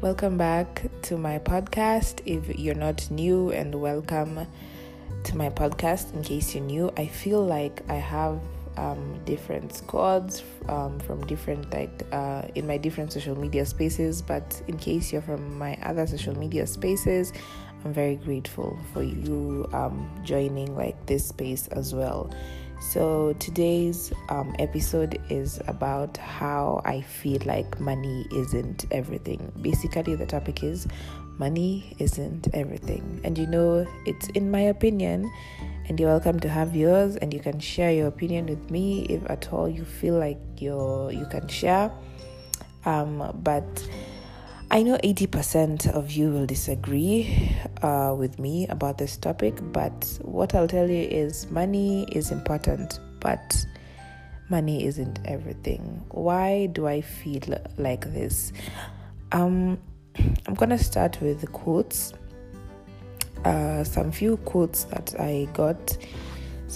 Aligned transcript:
Welcome 0.00 0.38
back 0.38 0.88
to 1.02 1.16
my 1.16 1.40
podcast. 1.40 2.20
If 2.24 2.56
you're 2.56 2.76
not 2.76 3.10
new, 3.10 3.50
and 3.50 3.74
welcome 3.74 4.46
to 5.24 5.36
my 5.36 5.50
podcast. 5.50 6.14
In 6.14 6.22
case 6.22 6.54
you're 6.54 6.62
new, 6.62 6.92
I 6.96 7.08
feel 7.08 7.44
like 7.44 7.82
I 7.88 7.96
have 7.96 8.40
um, 8.76 9.18
different 9.24 9.74
squads 9.74 10.44
um, 10.68 11.00
from 11.00 11.26
different 11.26 11.72
like 11.72 12.06
uh, 12.12 12.42
in 12.54 12.64
my 12.64 12.76
different 12.76 13.12
social 13.12 13.36
media 13.36 13.66
spaces. 13.66 14.22
But 14.22 14.62
in 14.68 14.78
case 14.78 15.12
you're 15.12 15.20
from 15.20 15.58
my 15.58 15.76
other 15.82 16.06
social 16.06 16.38
media 16.38 16.68
spaces, 16.68 17.32
I'm 17.84 17.92
very 17.92 18.14
grateful 18.14 18.78
for 18.92 19.02
you 19.02 19.68
um, 19.72 20.08
joining 20.22 20.76
like 20.76 21.06
this 21.06 21.26
space 21.26 21.66
as 21.72 21.92
well. 21.92 22.32
So, 22.80 23.34
today's 23.40 24.12
um, 24.28 24.54
episode 24.60 25.20
is 25.28 25.60
about 25.66 26.16
how 26.16 26.80
I 26.84 27.00
feel 27.00 27.40
like 27.44 27.80
money 27.80 28.24
isn't 28.32 28.86
everything. 28.92 29.52
Basically, 29.60 30.14
the 30.14 30.26
topic 30.26 30.62
is 30.62 30.86
money 31.38 31.96
isn't 31.98 32.48
everything. 32.54 33.20
And 33.24 33.36
you 33.36 33.46
know, 33.48 33.84
it's 34.06 34.28
in 34.28 34.50
my 34.50 34.60
opinion, 34.60 35.30
and 35.88 35.98
you're 35.98 36.08
welcome 36.08 36.38
to 36.40 36.48
have 36.48 36.76
yours, 36.76 37.16
and 37.16 37.34
you 37.34 37.40
can 37.40 37.58
share 37.58 37.90
your 37.90 38.06
opinion 38.06 38.46
with 38.46 38.70
me 38.70 39.06
if 39.06 39.28
at 39.28 39.52
all 39.52 39.68
you 39.68 39.84
feel 39.84 40.16
like 40.16 40.38
you're, 40.58 41.10
you 41.10 41.26
can 41.26 41.48
share. 41.48 41.90
Um, 42.84 43.40
but 43.42 43.66
I 44.70 44.82
know 44.82 44.98
80% 44.98 45.88
of 45.94 46.10
you 46.10 46.28
will 46.30 46.44
disagree 46.44 47.56
uh, 47.80 48.14
with 48.18 48.38
me 48.38 48.66
about 48.68 48.98
this 48.98 49.16
topic, 49.16 49.54
but 49.72 50.18
what 50.20 50.54
I'll 50.54 50.68
tell 50.68 50.90
you 50.90 51.08
is 51.08 51.50
money 51.50 52.04
is 52.12 52.30
important, 52.30 53.00
but 53.18 53.64
money 54.50 54.84
isn't 54.84 55.20
everything. 55.24 56.04
Why 56.10 56.66
do 56.66 56.86
I 56.86 57.00
feel 57.00 57.40
like 57.78 58.12
this? 58.12 58.52
Um, 59.32 59.78
I'm 60.46 60.54
gonna 60.54 60.78
start 60.78 61.18
with 61.22 61.50
quotes. 61.52 62.12
Uh, 63.46 63.84
some 63.84 64.12
few 64.12 64.36
quotes 64.38 64.84
that 64.84 65.18
I 65.18 65.48
got 65.54 65.96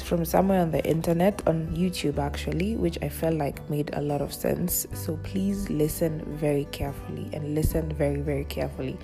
from 0.01 0.25
somewhere 0.25 0.63
on 0.63 0.71
the 0.71 0.83
internet, 0.87 1.43
on 1.47 1.67
YouTube 1.77 2.19
actually, 2.19 2.77
which 2.77 2.97
I 3.03 3.09
felt 3.09 3.35
like 3.35 3.69
made 3.69 3.91
a 3.93 4.01
lot 4.01 4.23
of 4.23 4.33
sense. 4.33 4.87
So 4.95 5.19
please 5.25 5.69
listen 5.69 6.25
very 6.39 6.65
carefully 6.73 7.29
and 7.33 7.55
listen 7.55 7.93
very, 7.93 8.21
very 8.21 8.45
carefully. 8.45 8.97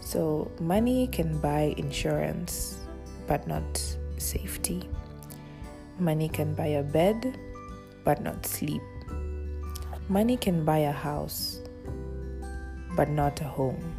So, 0.00 0.50
money 0.60 1.06
can 1.06 1.38
buy 1.38 1.74
insurance, 1.78 2.76
but 3.28 3.46
not 3.46 3.64
safety. 4.18 4.82
Money 5.98 6.28
can 6.28 6.54
buy 6.54 6.66
a 6.66 6.82
bed, 6.82 7.38
but 8.04 8.20
not 8.20 8.44
sleep. 8.44 8.82
Money 10.08 10.36
can 10.36 10.64
buy 10.64 10.78
a 10.78 10.92
house, 10.92 11.60
but 12.96 13.08
not 13.08 13.40
a 13.40 13.44
home. 13.44 13.94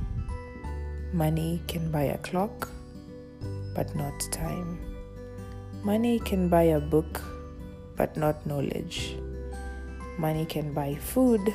Money 1.13 1.61
can 1.67 1.89
buy 1.89 2.03
a 2.03 2.17
clock, 2.17 2.69
but 3.73 3.95
not 3.95 4.13
time. 4.29 4.92
Money 5.83 6.17
can 6.17 6.47
buy 6.47 6.63
a 6.63 6.79
book, 6.79 7.21
but 7.97 8.15
not 8.15 8.45
knowledge. 8.47 9.17
Money 10.17 10.45
can 10.45 10.73
buy 10.73 10.95
food, 10.95 11.53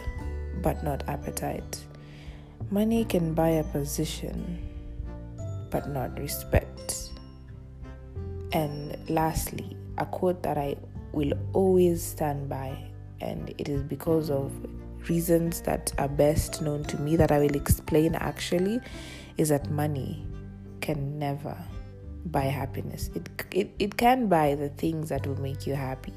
but 0.61 0.85
not 0.85 1.03
appetite. 1.09 1.81
Money 2.71 3.07
can 3.07 3.33
buy 3.33 3.49
a 3.49 3.65
position, 3.65 4.59
but 5.71 5.89
not 5.89 6.19
respect. 6.19 7.09
And 8.53 8.99
lastly, 9.09 9.75
a 9.97 10.05
quote 10.05 10.43
that 10.43 10.59
I 10.59 10.77
will 11.13 11.33
always 11.55 12.03
stand 12.03 12.51
by, 12.51 12.77
and 13.23 13.49
it 13.57 13.71
is 13.71 13.83
because 13.83 14.29
of 14.29 14.53
reasons 15.09 15.63
that 15.63 15.91
are 15.97 16.07
best 16.07 16.61
known 16.61 16.85
to 16.85 17.01
me 17.01 17.17
that 17.17 17.33
I 17.33 17.39
will 17.39 17.57
explain 17.57 18.15
actually, 18.15 18.79
is 19.39 19.49
that 19.49 19.71
money 19.71 20.27
can 20.83 21.19
never 21.19 21.57
buy 22.27 22.45
happiness. 22.45 23.11
It, 23.15 23.29
it 23.51 23.71
it 23.79 23.97
can 23.97 24.29
buy 24.29 24.55
the 24.55 24.69
things 24.71 25.09
that 25.09 25.27
will 25.27 25.41
make 25.41 25.67
you 25.67 25.75
happy. 25.75 26.13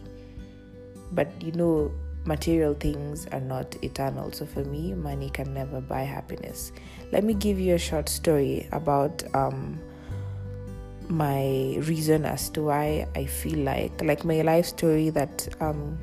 But 1.11 1.29
you 1.41 1.51
know, 1.53 1.91
material 2.25 2.73
things 2.73 3.27
are 3.27 3.39
not 3.39 3.75
eternal. 3.83 4.31
So 4.31 4.45
for 4.45 4.63
me, 4.63 4.93
money 4.93 5.29
can 5.29 5.53
never 5.53 5.81
buy 5.81 6.03
happiness. 6.03 6.71
Let 7.11 7.23
me 7.23 7.33
give 7.33 7.59
you 7.59 7.75
a 7.75 7.79
short 7.79 8.09
story 8.09 8.67
about 8.71 9.23
um 9.35 9.79
my 11.09 11.75
reason 11.81 12.25
as 12.25 12.49
to 12.49 12.63
why 12.63 13.05
I 13.15 13.25
feel 13.25 13.59
like 13.59 14.01
like 14.01 14.23
my 14.23 14.41
life 14.41 14.65
story 14.65 15.09
that 15.09 15.47
um 15.59 15.99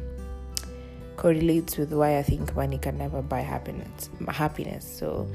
correlates 1.16 1.76
with 1.76 1.92
why 1.92 2.19
I 2.19 2.22
think 2.22 2.54
money 2.54 2.78
can 2.78 2.98
never 2.98 3.22
buy 3.22 3.41
happiness 3.41 4.10
happiness. 4.28 4.84
So 4.84 5.28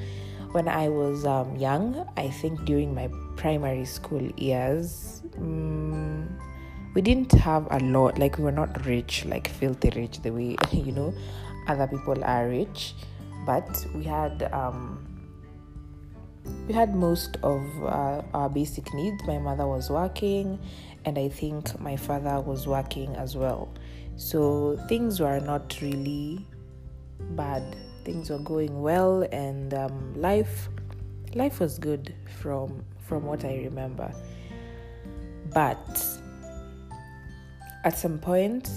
when 0.54 0.68
I 0.68 0.88
was 0.88 1.26
um, 1.26 1.56
young, 1.56 2.08
I 2.16 2.30
think 2.30 2.64
during 2.66 2.94
my 2.94 3.10
primary 3.36 3.86
school 3.86 4.22
years, 4.38 5.24
um, 5.38 6.30
we 6.94 7.02
didn't 7.02 7.32
have 7.32 7.68
a 7.72 7.80
lot. 7.80 8.20
Like 8.20 8.38
we 8.38 8.44
were 8.44 8.52
not 8.52 8.86
rich, 8.86 9.26
like 9.26 9.48
filthy 9.48 9.90
rich, 9.96 10.22
the 10.22 10.30
way 10.30 10.56
you 10.72 10.92
know 10.92 11.14
other 11.68 11.88
people 11.88 12.24
are 12.24 12.48
rich, 12.48 12.94
but 13.46 13.86
we 13.96 14.04
had 14.04 14.50
um, 14.54 15.04
we 16.68 16.74
had 16.74 16.94
most 16.94 17.38
of 17.42 17.64
uh, 17.84 18.22
our 18.34 18.50
basic 18.50 18.94
needs. 18.94 19.24
My 19.26 19.40
mother 19.40 19.66
was 19.66 19.90
working, 19.90 20.60
and 21.06 21.18
I 21.18 21.30
think 21.30 21.80
my 21.80 21.98
father 21.98 22.40
was 22.42 22.68
working 22.68 23.16
as 23.16 23.36
well. 23.36 23.74
So 24.18 24.78
things 24.88 25.20
were 25.20 25.40
not 25.40 25.82
really 25.82 26.46
bad 27.32 27.76
things 28.04 28.30
were 28.30 28.40
going 28.40 28.82
well 28.82 29.26
and 29.32 29.74
um, 29.74 30.14
life 30.16 30.70
life 31.34 31.60
was 31.60 31.80
good 31.80 32.14
from 32.42 32.84
from 33.00 33.26
what 33.26 33.44
I 33.46 33.56
remember. 33.64 34.12
But 35.54 36.08
at 37.84 37.98
some 37.98 38.20
point 38.20 38.70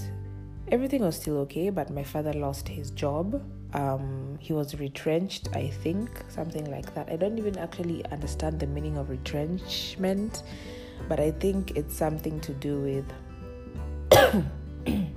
everything 0.68 1.02
was 1.02 1.16
still 1.16 1.38
okay, 1.38 1.70
but 1.70 1.90
my 1.90 2.02
father 2.02 2.32
lost 2.32 2.68
his 2.68 2.90
job. 2.90 3.42
Um, 3.74 4.38
he 4.40 4.52
was 4.52 4.78
retrenched, 4.78 5.48
I 5.54 5.68
think, 5.68 6.10
something 6.28 6.70
like 6.70 6.94
that. 6.94 7.08
I 7.10 7.16
don't 7.16 7.38
even 7.38 7.58
actually 7.58 8.04
understand 8.06 8.58
the 8.58 8.66
meaning 8.66 8.96
of 8.96 9.10
retrenchment, 9.10 10.42
but 11.08 11.20
I 11.20 11.30
think 11.32 11.76
it's 11.76 11.94
something 11.96 12.40
to 12.40 12.52
do 12.54 12.80
with. 12.80 13.12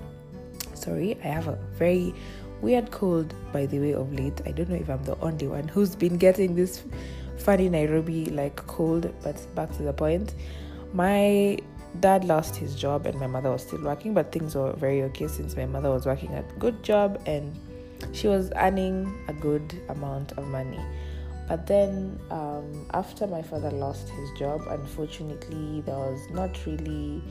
Sorry, 0.73 1.17
I 1.23 1.27
have 1.27 1.47
a 1.47 1.57
very 1.77 2.13
weird 2.61 2.91
cold 2.91 3.33
by 3.51 3.65
the 3.65 3.79
way 3.79 3.93
of 3.93 4.11
late. 4.13 4.41
I 4.45 4.51
don't 4.51 4.69
know 4.69 4.75
if 4.75 4.89
i'm 4.89 5.03
the 5.03 5.17
only 5.19 5.47
one 5.47 5.67
who's 5.67 5.95
been 5.95 6.17
getting 6.17 6.55
this 6.55 6.83
funny 7.37 7.69
nairobi 7.69 8.25
like 8.25 8.55
cold 8.67 9.13
but 9.23 9.55
back 9.55 9.71
to 9.77 9.83
the 9.83 9.93
point. 9.93 10.35
My 10.93 11.57
dad 11.99 12.25
lost 12.25 12.55
his 12.55 12.75
job 12.75 13.05
and 13.05 13.19
my 13.19 13.27
mother 13.27 13.51
was 13.51 13.63
still 13.63 13.81
working 13.83 14.13
but 14.13 14.31
things 14.31 14.55
were 14.55 14.73
very 14.73 15.03
okay 15.03 15.27
since 15.27 15.55
my 15.55 15.65
mother 15.65 15.89
was 15.89 16.05
working 16.05 16.33
a 16.35 16.43
good 16.59 16.83
job 16.83 17.21
and 17.25 17.55
she 18.11 18.27
was 18.27 18.51
earning 18.55 19.13
a 19.27 19.33
good 19.33 19.81
amount 19.89 20.33
of 20.33 20.47
money. 20.47 20.79
But 21.47 21.65
then 21.65 22.19
um, 22.29 22.85
after 22.93 23.25
my 23.25 23.41
father 23.41 23.71
lost 23.71 24.09
his 24.09 24.31
job 24.37 24.61
unfortunately 24.69 25.81
there 25.81 25.97
was 25.97 26.29
not 26.29 26.65
really 26.65 27.23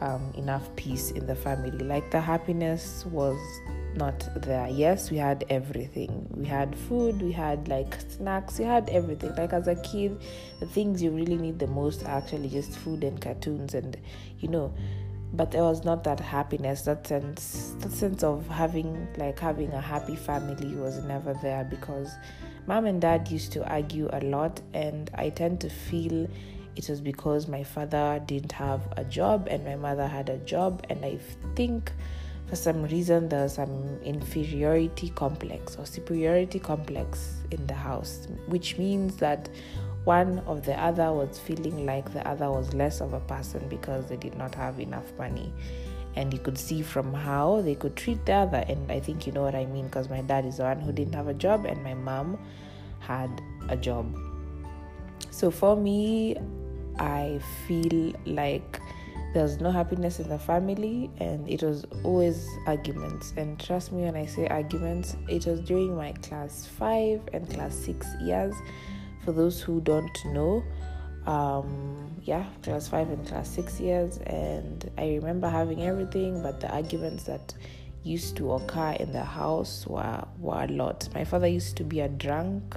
um, 0.00 0.32
enough 0.36 0.74
peace 0.76 1.10
in 1.10 1.26
the 1.26 1.34
family. 1.34 1.70
Like 1.84 2.10
the 2.10 2.20
happiness 2.20 3.04
was 3.06 3.38
not 3.98 4.28
there. 4.36 4.68
Yes, 4.68 5.10
we 5.10 5.16
had 5.16 5.44
everything. 5.50 6.26
We 6.30 6.46
had 6.46 6.74
food, 6.74 7.20
we 7.20 7.32
had 7.32 7.68
like 7.68 8.00
snacks, 8.08 8.58
we 8.58 8.64
had 8.64 8.88
everything. 8.90 9.34
Like 9.36 9.52
as 9.52 9.68
a 9.68 9.76
kid, 9.76 10.20
the 10.60 10.66
things 10.66 11.02
you 11.02 11.10
really 11.10 11.36
need 11.36 11.58
the 11.58 11.66
most 11.66 12.04
are 12.04 12.16
actually 12.18 12.48
just 12.48 12.78
food 12.78 13.04
and 13.04 13.20
cartoons 13.20 13.74
and 13.74 13.96
you 14.38 14.48
know, 14.48 14.72
but 15.32 15.50
there 15.50 15.64
was 15.64 15.84
not 15.84 16.04
that 16.04 16.20
happiness, 16.20 16.82
that 16.82 17.06
sense 17.06 17.74
that 17.80 17.92
sense 17.92 18.22
of 18.22 18.46
having 18.48 19.08
like 19.16 19.38
having 19.38 19.72
a 19.72 19.80
happy 19.80 20.16
family 20.16 20.74
was 20.74 21.02
never 21.04 21.34
there 21.42 21.64
because 21.64 22.14
mom 22.66 22.86
and 22.86 23.00
dad 23.00 23.28
used 23.30 23.52
to 23.52 23.68
argue 23.70 24.08
a 24.12 24.20
lot 24.20 24.60
and 24.72 25.10
I 25.14 25.30
tend 25.30 25.60
to 25.62 25.70
feel 25.70 26.28
it 26.76 26.88
was 26.88 27.00
because 27.00 27.48
my 27.48 27.64
father 27.64 28.22
didn't 28.24 28.52
have 28.52 28.80
a 28.96 29.04
job 29.04 29.48
and 29.50 29.64
my 29.64 29.74
mother 29.74 30.06
had 30.06 30.28
a 30.28 30.38
job 30.38 30.86
and 30.88 31.04
I 31.04 31.18
think 31.56 31.92
for 32.48 32.56
some 32.56 32.82
reason 32.84 33.28
there's 33.28 33.54
some 33.54 33.98
inferiority 34.02 35.10
complex 35.10 35.76
or 35.76 35.84
superiority 35.84 36.58
complex 36.58 37.36
in 37.50 37.66
the 37.66 37.74
house, 37.74 38.26
which 38.46 38.78
means 38.78 39.16
that 39.16 39.48
one 40.04 40.38
of 40.40 40.64
the 40.64 40.72
other 40.80 41.12
was 41.12 41.38
feeling 41.38 41.84
like 41.84 42.10
the 42.14 42.26
other 42.26 42.50
was 42.50 42.72
less 42.72 43.02
of 43.02 43.12
a 43.12 43.20
person 43.20 43.68
because 43.68 44.06
they 44.06 44.16
did 44.16 44.34
not 44.36 44.54
have 44.54 44.80
enough 44.80 45.12
money. 45.18 45.52
And 46.16 46.32
you 46.32 46.38
could 46.38 46.56
see 46.56 46.80
from 46.80 47.12
how 47.12 47.60
they 47.60 47.74
could 47.74 47.94
treat 47.94 48.24
the 48.24 48.32
other. 48.32 48.64
And 48.66 48.90
I 48.90 49.00
think 49.00 49.26
you 49.26 49.32
know 49.32 49.42
what 49.42 49.54
I 49.54 49.66
mean 49.66 49.84
because 49.84 50.08
my 50.08 50.22
dad 50.22 50.46
is 50.46 50.56
the 50.56 50.64
one 50.64 50.80
who 50.80 50.92
didn't 50.92 51.14
have 51.14 51.28
a 51.28 51.34
job 51.34 51.66
and 51.66 51.84
my 51.84 51.94
mom 51.94 52.38
had 53.00 53.30
a 53.68 53.76
job. 53.76 54.18
So 55.30 55.50
for 55.50 55.76
me, 55.76 56.36
I 56.98 57.40
feel 57.66 58.14
like 58.24 58.80
there 59.34 59.42
was 59.42 59.60
no 59.60 59.70
happiness 59.70 60.20
in 60.20 60.28
the 60.28 60.38
family 60.38 61.10
and 61.18 61.48
it 61.48 61.62
was 61.62 61.84
always 62.02 62.46
arguments. 62.66 63.34
And 63.36 63.58
trust 63.58 63.92
me 63.92 64.02
when 64.02 64.16
i 64.16 64.26
say 64.26 64.46
arguments 64.48 65.16
it 65.28 65.46
was 65.46 65.60
during 65.60 65.96
my 65.96 66.12
class 66.12 66.66
5 66.66 67.28
and 67.32 67.48
class 67.50 67.74
6 67.74 68.06
years. 68.20 68.54
For 69.24 69.32
those 69.32 69.60
who 69.60 69.80
don't 69.80 70.24
know 70.26 70.64
um, 71.26 72.10
yeah 72.22 72.46
class 72.62 72.88
5 72.88 73.10
and 73.10 73.26
class 73.26 73.50
6 73.50 73.80
years 73.80 74.16
and 74.18 74.90
i 74.96 75.08
remember 75.16 75.48
having 75.50 75.82
everything 75.82 76.42
but 76.42 76.60
the 76.60 76.70
arguments 76.72 77.24
that 77.24 77.52
used 78.02 78.36
to 78.36 78.52
occur 78.52 78.96
in 78.98 79.12
the 79.12 79.24
house 79.24 79.86
were, 79.86 80.24
were 80.38 80.64
a 80.64 80.68
lot. 80.68 81.08
My 81.14 81.24
father 81.24 81.46
used 81.46 81.76
to 81.76 81.84
be 81.84 82.00
a 82.00 82.08
drunk 82.08 82.76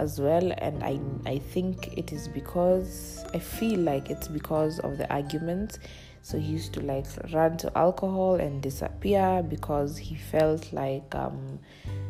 as 0.00 0.18
well 0.18 0.52
and 0.58 0.82
i 0.82 0.98
i 1.26 1.38
think 1.38 1.96
it 1.96 2.12
is 2.12 2.26
because 2.28 3.24
i 3.34 3.38
feel 3.38 3.78
like 3.80 4.10
it's 4.10 4.28
because 4.28 4.78
of 4.80 4.98
the 4.98 5.08
arguments 5.12 5.78
so 6.22 6.38
he 6.38 6.52
used 6.52 6.72
to 6.74 6.80
like 6.80 7.06
run 7.32 7.56
to 7.56 7.70
alcohol 7.76 8.34
and 8.34 8.62
disappear 8.62 9.42
because 9.48 9.96
he 9.96 10.14
felt 10.14 10.72
like 10.72 11.14
um, 11.14 11.58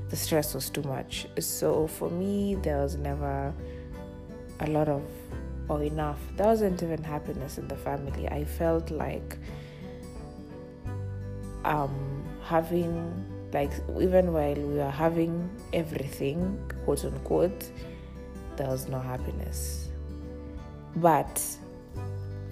the 0.09 0.17
stress 0.17 0.55
was 0.55 0.69
too 0.69 0.83
much. 0.83 1.27
So 1.39 1.87
for 1.87 2.11
me 2.11 2.57
there 2.57 2.79
was 2.79 2.97
never 2.97 3.55
a 4.59 4.67
lot 4.67 4.89
of 4.89 5.03
or 5.69 5.83
enough. 5.83 6.19
There 6.37 6.47
wasn't 6.47 6.83
even 6.83 7.03
happiness 7.05 7.57
in 7.59 7.69
the 7.69 7.77
family. 7.77 8.29
I 8.29 8.45
felt 8.45 8.91
like 8.91 9.39
um 11.65 12.25
having 12.43 13.25
like 13.53 13.73
even 14.01 14.33
while 14.33 14.55
we 14.55 14.79
were 14.79 14.91
having 14.91 15.51
everything 15.73 16.59
quote 16.85 17.05
unquote 17.05 17.71
there 18.57 18.69
was 18.69 18.89
no 18.89 18.99
happiness. 18.99 19.89
But 20.97 21.41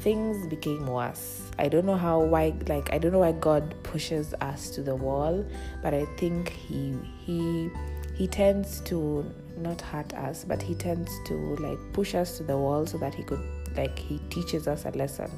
things 0.01 0.47
became 0.47 0.87
worse. 0.87 1.43
I 1.59 1.69
don't 1.69 1.85
know 1.85 1.97
how 1.97 2.21
why 2.21 2.55
like 2.69 2.93
i 2.93 2.99
don't 2.99 3.13
know 3.13 3.19
why 3.19 3.33
god 3.33 3.75
pushes 3.83 4.33
us 4.41 4.71
to 4.71 4.81
the 4.81 4.95
wall 4.95 5.45
but 5.83 5.93
i 5.93 6.05
think 6.17 6.51
he 6.51 6.95
he 7.19 7.69
he 8.15 8.29
tends 8.29 8.81
to 8.83 9.29
not 9.57 9.81
hurt 9.81 10.15
us 10.15 10.45
but 10.45 10.63
he 10.63 10.77
tends 10.77 11.11
to 11.27 11.35
like 11.57 11.79
push 11.93 12.15
us 12.15 12.37
to 12.39 12.45
the 12.45 12.57
wall 12.57 12.87
so 12.87 12.97
that 12.97 13.13
he 13.13 13.25
could 13.25 13.41
like 13.77 13.99
he 13.99 14.19
teaches 14.31 14.69
us 14.69 14.85
a 14.85 14.91
lesson 14.91 15.31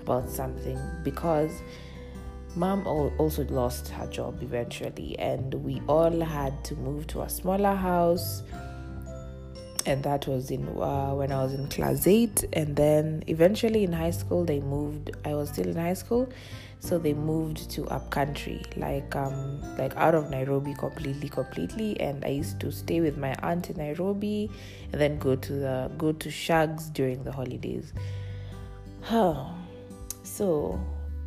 about 0.00 0.28
something. 0.28 0.78
Because 1.04 1.52
Mom 2.56 2.86
also 2.86 3.44
lost 3.44 3.88
her 3.88 4.06
job 4.08 4.42
eventually, 4.42 5.18
and 5.18 5.54
we 5.54 5.80
all 5.88 6.20
had 6.20 6.64
to 6.64 6.74
move 6.76 7.06
to 7.08 7.22
a 7.22 7.28
smaller 7.28 7.74
house. 7.74 8.42
And 9.86 10.02
that 10.02 10.26
was 10.26 10.50
in 10.50 10.68
uh, 10.68 11.14
when 11.14 11.32
I 11.32 11.42
was 11.42 11.54
in 11.54 11.66
class 11.68 12.06
eight, 12.06 12.44
and 12.52 12.76
then 12.76 13.24
eventually 13.28 13.84
in 13.84 13.92
high 13.92 14.10
school 14.10 14.44
they 14.44 14.60
moved. 14.60 15.10
I 15.24 15.34
was 15.34 15.48
still 15.48 15.68
in 15.68 15.76
high 15.76 15.94
school, 15.94 16.28
so 16.80 16.98
they 16.98 17.14
moved 17.14 17.70
to 17.70 17.86
up 17.88 18.10
country, 18.10 18.62
like 18.76 19.16
um 19.16 19.62
like 19.78 19.96
out 19.96 20.14
of 20.14 20.28
Nairobi 20.28 20.74
completely, 20.74 21.30
completely. 21.30 21.98
And 21.98 22.24
I 22.26 22.28
used 22.28 22.60
to 22.60 22.70
stay 22.70 23.00
with 23.00 23.16
my 23.16 23.34
aunt 23.42 23.70
in 23.70 23.76
Nairobi, 23.78 24.50
and 24.92 25.00
then 25.00 25.18
go 25.18 25.34
to 25.34 25.52
the 25.52 25.90
go 25.96 26.12
to 26.12 26.30
Shags 26.30 26.90
during 26.90 27.24
the 27.24 27.32
holidays. 27.32 27.94
Huh. 29.00 29.46
So 30.24 30.78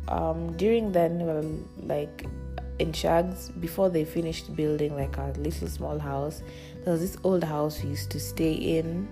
um, 0.08 0.56
during 0.56 0.92
then, 0.92 1.66
like 1.82 2.26
in 2.78 2.92
Shags, 2.92 3.50
before 3.60 3.88
they 3.88 4.04
finished 4.04 4.54
building 4.54 4.96
like 4.96 5.16
a 5.16 5.32
little 5.38 5.68
small 5.68 5.98
house, 5.98 6.42
there 6.82 6.92
was 6.92 7.00
this 7.00 7.16
old 7.24 7.44
house 7.44 7.82
we 7.82 7.90
used 7.90 8.10
to 8.10 8.20
stay 8.20 8.52
in. 8.52 9.08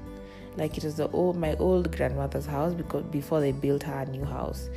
Like 0.56 0.76
it 0.76 0.84
was 0.84 0.96
the 0.96 1.08
old 1.10 1.36
my 1.36 1.54
old 1.56 1.96
grandmother's 1.96 2.44
house 2.44 2.74
because 2.74 3.04
before 3.04 3.40
they 3.40 3.52
built 3.52 3.82
her 3.84 4.04
new 4.06 4.24
house. 4.24 4.68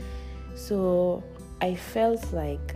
So 0.55 1.21
I 1.61 1.75
felt 1.75 2.31
like 2.31 2.75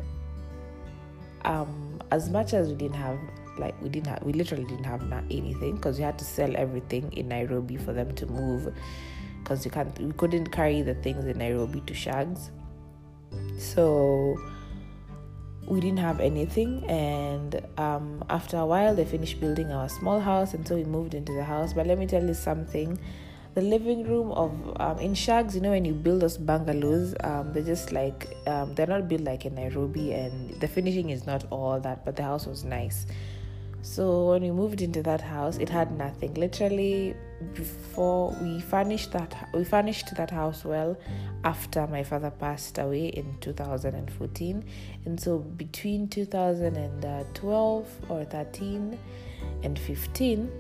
um, 1.46 2.02
as 2.12 2.30
much 2.30 2.54
as 2.54 2.68
we 2.68 2.76
didn't 2.76 2.98
have 2.98 3.18
like 3.58 3.80
we 3.82 3.90
didn't 3.90 4.08
have 4.08 4.24
we 4.24 4.34
literally 4.34 4.66
didn't 4.66 4.86
have 4.86 5.02
anything 5.30 5.76
because 5.76 5.98
we 5.98 6.04
had 6.04 6.18
to 6.20 6.26
sell 6.26 6.54
everything 6.58 7.12
in 7.14 7.30
Nairobi 7.30 7.78
for 7.78 7.94
them 7.94 8.14
to 8.16 8.26
move 8.26 8.74
because 9.44 9.64
you 9.64 9.72
can't 9.72 9.98
we 10.00 10.12
couldn't 10.14 10.52
carry 10.52 10.82
the 10.82 10.96
things 10.96 11.26
in 11.26 11.38
Nairobi 11.38 11.82
to 11.82 11.94
Shags 11.94 12.52
so 13.58 14.38
we 15.68 15.80
didn't 15.80 16.00
have 16.00 16.20
anything 16.20 16.84
and 16.90 17.62
um, 17.78 18.24
after 18.30 18.58
a 18.58 18.66
while 18.66 18.96
they 18.96 19.06
finished 19.06 19.40
building 19.40 19.72
our 19.72 19.88
small 19.88 20.20
house 20.20 20.54
and 20.54 20.68
so 20.68 20.76
we 20.76 20.84
moved 20.84 21.14
into 21.14 21.32
the 21.34 21.44
house. 21.44 21.74
But 21.74 21.86
let 21.86 22.00
me 22.00 22.08
tell 22.08 22.26
you 22.26 22.34
something. 22.34 23.00
The 23.54 23.62
living 23.62 24.04
room 24.04 24.32
of 24.32 24.52
um, 24.80 25.00
in 25.00 25.14
shags 25.14 25.54
you 25.56 25.62
know 25.62 25.72
when 25.72 25.84
you 25.84 25.94
build 25.94 26.22
those 26.22 26.38
bungalows 26.38 27.14
um, 27.24 27.52
they're 27.52 27.64
just 27.64 27.92
like 27.92 28.36
um, 28.48 28.74
they're 28.76 28.88
not 28.88 29.08
built 29.10 29.22
like 29.22 29.46
in 29.46 29.56
nairobi 29.56 30.14
and 30.14 30.52
the 30.62 30.68
finishing 30.68 31.10
is 31.10 31.26
not 31.26 31.46
all 31.50 31.80
that 31.80 32.06
but 32.06 32.16
the 32.16 32.24
house 32.24 32.46
was 32.46 32.64
nice 32.64 33.06
so 33.82 34.32
when 34.32 34.42
we 34.42 34.52
moved 34.52 34.82
into 34.82 35.02
that 35.04 35.22
house, 35.22 35.58
it 35.58 35.70
had 35.70 35.98
nothing. 35.98 36.34
Literally, 36.34 37.16
before 37.54 38.36
we 38.42 38.60
furnished 38.60 39.14
that, 39.14 39.50
we 39.54 39.64
furnished 39.64 40.14
that 40.16 40.30
house 40.30 40.66
well 40.66 40.98
after 41.46 41.88
my 41.88 42.04
father 42.04 42.30
passed 42.30 42.78
away 42.78 43.08
in 43.08 43.38
2014. 43.40 44.66
And 45.06 45.20
so 45.20 45.40
between 45.40 46.10
2012 46.10 47.88
or 48.10 48.26
13 48.26 49.00
and 49.64 49.80
15, 49.80 50.52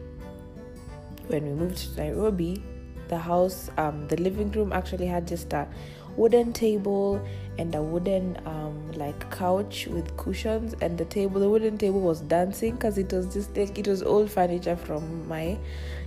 when 1.28 1.44
we 1.44 1.52
moved 1.52 1.78
to 1.78 1.96
Nairobi, 2.02 2.64
the 3.10 3.18
house, 3.18 3.70
um, 3.78 4.08
the 4.08 4.16
living 4.18 4.52
room 4.52 4.72
actually 4.72 5.08
had 5.08 5.28
just 5.28 5.52
a 5.52 5.68
wooden 6.16 6.54
table 6.54 7.22
and 7.60 7.76
a 7.76 7.84
wooden 7.84 8.38
um, 8.46 8.92
like 8.94 9.30
couch 9.32 9.86
with 9.88 10.16
cushions 10.16 10.74
and 10.82 10.98
the 10.98 11.04
table 11.04 11.42
the 11.42 11.50
wooden 11.50 11.78
table 11.78 12.00
was 12.00 12.22
dancing 12.22 12.74
because 12.76 12.98
it 12.98 13.12
was 13.12 13.34
just 13.34 13.56
like 13.58 13.78
it 13.78 13.86
was 13.86 14.02
old 14.02 14.32
furniture 14.32 14.78
from 14.78 15.28
my 15.28 15.58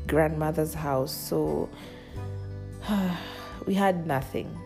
grandmother's 0.07 0.75
house. 0.75 1.13
So 1.13 1.69
we 3.67 3.75
had 3.75 4.07
nothing. 4.07 4.59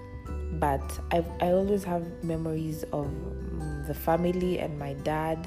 But 0.55 0.99
I, 1.11 1.25
I 1.41 1.51
always 1.51 1.85
have 1.85 2.05
memories 2.25 2.85
of 2.85 3.07
um, 3.07 3.85
the 3.87 3.95
family 3.95 4.59
and 4.59 4.79
my 4.79 4.95
dad 4.95 5.47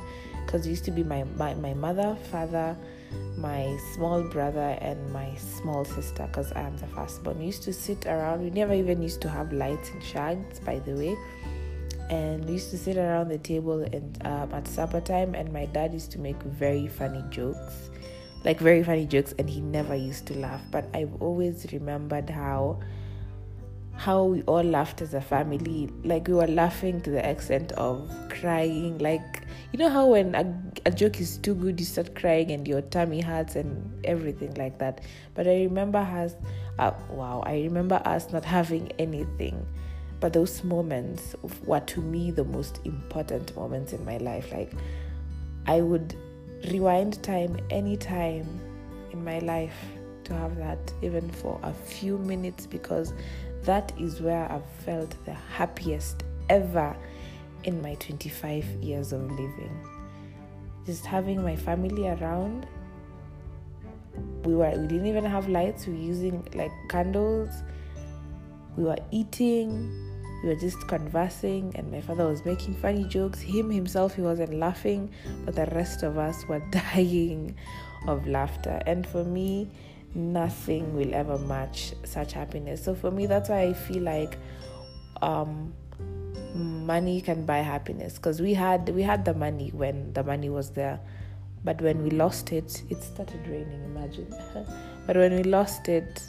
because 0.50 0.66
it 0.66 0.72
used 0.72 0.86
to 0.86 0.92
be 0.92 1.04
my, 1.04 1.24
my, 1.36 1.54
my 1.54 1.75
mother 1.75 2.18
father 2.31 2.75
my 3.38 3.78
small 3.94 4.24
brother 4.24 4.78
and 4.81 5.12
my 5.13 5.34
small 5.36 5.86
sister 5.86 6.28
because 6.28 6.51
I 6.54 6.62
am 6.62 6.75
the 6.78 6.88
firstborn. 6.88 7.40
We 7.40 7.46
used 7.46 7.63
to 7.63 7.74
sit 7.74 8.06
around. 8.06 8.42
We 8.42 8.50
never 8.50 8.74
even 8.74 9.01
used 9.01 9.22
to 9.22 9.30
have 9.30 9.54
lights 9.54 9.90
and 9.92 10.04
shags, 10.04 10.60
by 10.60 10.80
the 10.80 10.94
way. 10.94 11.18
And 12.10 12.44
we 12.46 12.54
used 12.54 12.72
to 12.72 12.78
sit 12.78 12.98
around 12.98 13.30
the 13.30 13.38
table 13.38 13.81
and 13.81 14.25
um, 14.25 14.51
at 14.54 14.68
supper 14.68 15.00
time, 15.00 15.36
and 15.36 15.54
my 15.54 15.66
dad 15.68 15.94
used 15.94 16.12
to 16.12 16.19
make 16.19 16.42
very 16.42 16.88
funny 16.88 17.23
jokes, 17.30 17.92
like 18.44 18.59
very 18.59 18.83
funny 18.83 19.06
jokes, 19.06 19.33
and 19.38 19.50
he 19.50 19.62
never 19.62 19.95
used 19.95 20.26
to 20.28 20.38
laugh. 20.38 20.62
But 20.71 20.90
I've 20.94 21.21
always 21.21 21.68
remembered 21.71 22.30
how 22.30 22.80
how 23.99 24.23
we 24.23 24.41
all 24.44 24.63
laughed 24.63 25.01
as 25.01 25.13
a 25.13 25.19
family. 25.19 25.89
Like 26.06 26.29
we 26.29 26.33
were 26.33 26.47
laughing 26.47 27.01
to 27.01 27.09
the 27.09 27.29
extent 27.29 27.73
of 27.73 28.09
crying. 28.29 28.97
Like 28.97 29.44
you 29.73 29.79
know 29.79 29.89
how 29.89 30.07
when 30.07 30.35
a, 30.35 30.45
a 30.85 30.91
joke 30.91 31.19
is 31.19 31.37
too 31.37 31.53
good, 31.53 31.79
you 31.79 31.85
start 31.85 32.15
crying 32.15 32.51
and 32.51 32.65
your 32.65 32.81
tummy 32.81 33.19
hurts 33.19 33.57
and 33.57 34.06
everything 34.06 34.53
like 34.56 34.79
that. 34.79 35.01
But 35.35 35.47
I 35.47 35.63
remember 35.63 35.99
us. 35.99 36.35
Uh, 36.79 36.94
wow, 37.09 37.44
I 37.45 37.56
remember 37.56 38.01
us 38.06 38.31
not 38.31 38.45
having 38.45 38.89
anything. 38.99 39.65
But 40.21 40.31
those 40.31 40.63
moments 40.63 41.35
were 41.65 41.81
to 41.81 42.01
me 42.01 42.31
the 42.31 42.45
most 42.45 42.79
important 42.85 43.53
moments 43.56 43.91
in 43.91 44.03
my 44.06 44.18
life. 44.18 44.49
Like 44.53 44.71
I 45.68 45.81
would 45.81 46.15
rewind 46.71 47.21
time 47.21 47.57
anytime 47.69 48.47
in 49.11 49.25
my 49.25 49.39
life 49.39 49.75
to 50.29 50.33
have 50.33 50.56
that, 50.57 50.94
even 51.01 51.29
for 51.29 51.59
a 51.63 51.73
few 51.73 52.18
minutes, 52.18 52.65
because 52.65 53.13
that 53.63 53.92
is 53.99 54.21
where 54.21 54.51
I've 54.51 54.69
felt 54.85 55.13
the 55.25 55.33
happiest 55.33 56.23
ever 56.49 56.95
in 57.63 57.81
my 57.81 57.95
25 57.95 58.66
years 58.81 59.13
of 59.13 59.21
living. 59.31 59.85
Just 60.85 61.06
having 61.06 61.44
my 61.44 61.56
family 61.56 62.07
around. 62.07 62.66
We 64.44 64.56
were 64.56 64.71
we 64.71 64.87
didn't 64.87 65.06
even 65.06 65.25
have 65.25 65.47
lights, 65.47 65.85
we 65.85 65.94
were 65.94 65.99
using 65.99 66.47
like 66.54 66.71
candles. 66.89 67.49
We 68.78 68.85
were 68.85 68.97
eating, 69.11 69.92
we 70.42 70.49
were 70.49 70.56
just 70.56 70.87
conversing 70.87 71.73
and 71.75 71.92
my 71.92 72.01
father 72.01 72.25
was 72.25 72.45
making 72.45 72.75
funny 72.75 73.04
jokes. 73.04 73.39
Him 73.39 73.69
himself 73.69 74.16
he 74.16 74.21
wasn't 74.21 74.54
laughing, 74.54 75.11
but 75.45 75.56
the 75.56 75.66
rest 75.68 76.04
of 76.04 76.18
us 76.18 76.47
were 76.47 76.59
dying 76.71 77.56
of 78.07 78.25
laughter. 78.28 78.81
And 78.85 79.06
for 79.06 79.23
me, 79.23 79.69
nothing 80.16 80.95
will 80.95 81.13
ever 81.13 81.37
match 81.37 81.94
such 82.04 82.33
happiness. 82.33 82.83
So 82.83 82.95
for 82.95 83.11
me, 83.11 83.25
that's 83.25 83.49
why 83.49 83.61
I 83.63 83.73
feel 83.73 84.04
like 84.04 84.37
um, 85.21 85.73
money 86.56 87.21
can 87.21 87.45
buy 87.45 87.59
happiness 87.59 88.16
because 88.16 88.42
we 88.42 88.54
had 88.54 88.89
we 88.89 89.01
had 89.01 89.25
the 89.25 89.33
money 89.33 89.71
when 89.73 90.13
the 90.13 90.23
money 90.23 90.49
was 90.49 90.71
there, 90.71 90.99
but 91.63 91.81
when 91.81 92.04
we 92.04 92.09
lost 92.09 92.51
it, 92.51 92.83
it 92.89 93.01
started 93.04 93.47
raining. 93.47 93.83
Imagine, 93.85 94.33
but 95.07 95.16
when 95.16 95.35
we 95.35 95.44
lost 95.44 95.87
it, 95.89 96.23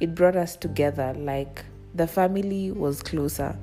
it 0.00 0.14
brought 0.14 0.36
us 0.36 0.56
together 0.56 1.14
like 1.18 1.64
the 1.94 2.06
family 2.06 2.70
was 2.70 3.02
closer, 3.02 3.56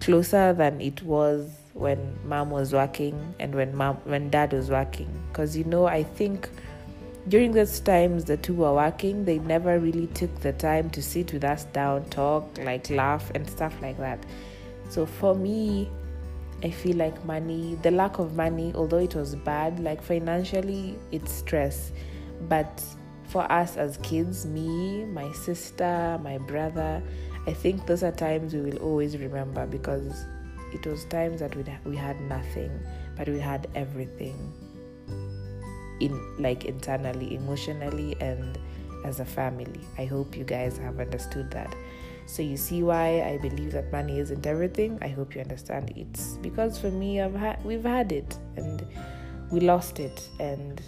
closer 0.00 0.52
than 0.52 0.80
it 0.80 1.02
was 1.02 1.50
when 1.74 2.18
mom 2.24 2.50
was 2.50 2.72
working 2.72 3.34
and 3.38 3.54
when 3.54 3.74
mom 3.74 3.96
when 4.04 4.30
dad 4.30 4.52
was 4.52 4.70
working. 4.70 5.08
Because 5.28 5.56
you 5.56 5.64
know, 5.64 5.86
I 5.86 6.02
think 6.02 6.48
during 7.28 7.52
those 7.52 7.80
times 7.80 8.24
the 8.24 8.36
two 8.36 8.54
were 8.54 8.74
working, 8.74 9.24
they 9.24 9.38
never 9.38 9.78
really 9.78 10.06
took 10.08 10.34
the 10.40 10.52
time 10.52 10.88
to 10.90 11.02
sit 11.02 11.32
with 11.32 11.44
us 11.44 11.64
down, 11.64 12.04
talk, 12.06 12.58
like 12.58 12.88
laugh 12.90 13.30
and 13.34 13.48
stuff 13.48 13.74
like 13.82 13.98
that. 13.98 14.24
So 14.88 15.04
for 15.04 15.34
me, 15.34 15.90
I 16.62 16.70
feel 16.70 16.96
like 16.96 17.24
money, 17.24 17.78
the 17.82 17.90
lack 17.90 18.18
of 18.18 18.34
money, 18.34 18.72
although 18.74 18.98
it 18.98 19.14
was 19.14 19.34
bad, 19.36 19.78
like 19.78 20.02
financially, 20.02 20.98
it's 21.12 21.30
stress. 21.30 21.92
But 22.48 22.82
for 23.24 23.50
us 23.52 23.76
as 23.76 23.98
kids, 23.98 24.46
me, 24.46 25.04
my 25.04 25.30
sister, 25.32 26.18
my 26.22 26.38
brother, 26.38 27.02
I 27.46 27.52
think 27.52 27.86
those 27.86 28.02
are 28.02 28.12
times 28.12 28.54
we 28.54 28.62
will 28.62 28.78
always 28.78 29.16
remember 29.16 29.66
because 29.66 30.24
it 30.72 30.86
was 30.86 31.04
times 31.06 31.40
that 31.40 31.54
we 31.54 31.64
we 31.84 31.96
had 31.96 32.20
nothing, 32.22 32.70
but 33.16 33.28
we 33.28 33.38
had 33.38 33.68
everything. 33.74 34.52
In 36.00 36.20
like 36.38 36.64
internally, 36.64 37.34
emotionally, 37.34 38.16
and 38.20 38.58
as 39.04 39.20
a 39.20 39.24
family. 39.24 39.80
I 39.96 40.04
hope 40.04 40.36
you 40.36 40.44
guys 40.44 40.78
have 40.78 41.00
understood 41.00 41.50
that. 41.52 41.74
So 42.26 42.42
you 42.42 42.56
see 42.56 42.82
why 42.82 43.22
I 43.22 43.38
believe 43.38 43.72
that 43.72 43.90
money 43.90 44.18
isn't 44.18 44.46
everything. 44.46 44.98
I 45.00 45.08
hope 45.08 45.34
you 45.34 45.40
understand. 45.40 45.92
It's 45.96 46.36
because 46.42 46.78
for 46.78 46.90
me, 46.90 47.20
I've 47.20 47.34
had 47.34 47.64
we've 47.64 47.84
had 47.84 48.12
it 48.12 48.36
and 48.56 48.84
we 49.50 49.60
lost 49.60 49.98
it, 49.98 50.28
and 50.38 50.80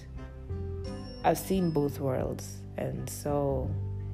I've 1.25 1.39
seen 1.39 1.71
both 1.71 1.99
worlds, 1.99 2.59
and 2.77 3.09
so 3.09 3.71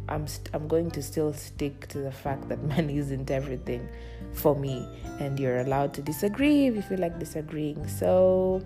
I'm 0.08 0.26
st- 0.28 0.50
I'm 0.54 0.68
going 0.68 0.90
to 0.92 1.02
still 1.02 1.32
stick 1.32 1.88
to 1.88 1.98
the 1.98 2.12
fact 2.12 2.48
that 2.48 2.62
money 2.76 2.98
isn't 2.98 3.30
everything 3.30 3.88
for 4.32 4.54
me, 4.54 4.86
and 5.18 5.40
you're 5.40 5.60
allowed 5.60 5.94
to 5.94 6.02
disagree 6.02 6.66
if 6.66 6.76
you 6.76 6.82
feel 6.82 7.00
like 7.00 7.18
disagreeing. 7.18 7.88
So 7.88 8.62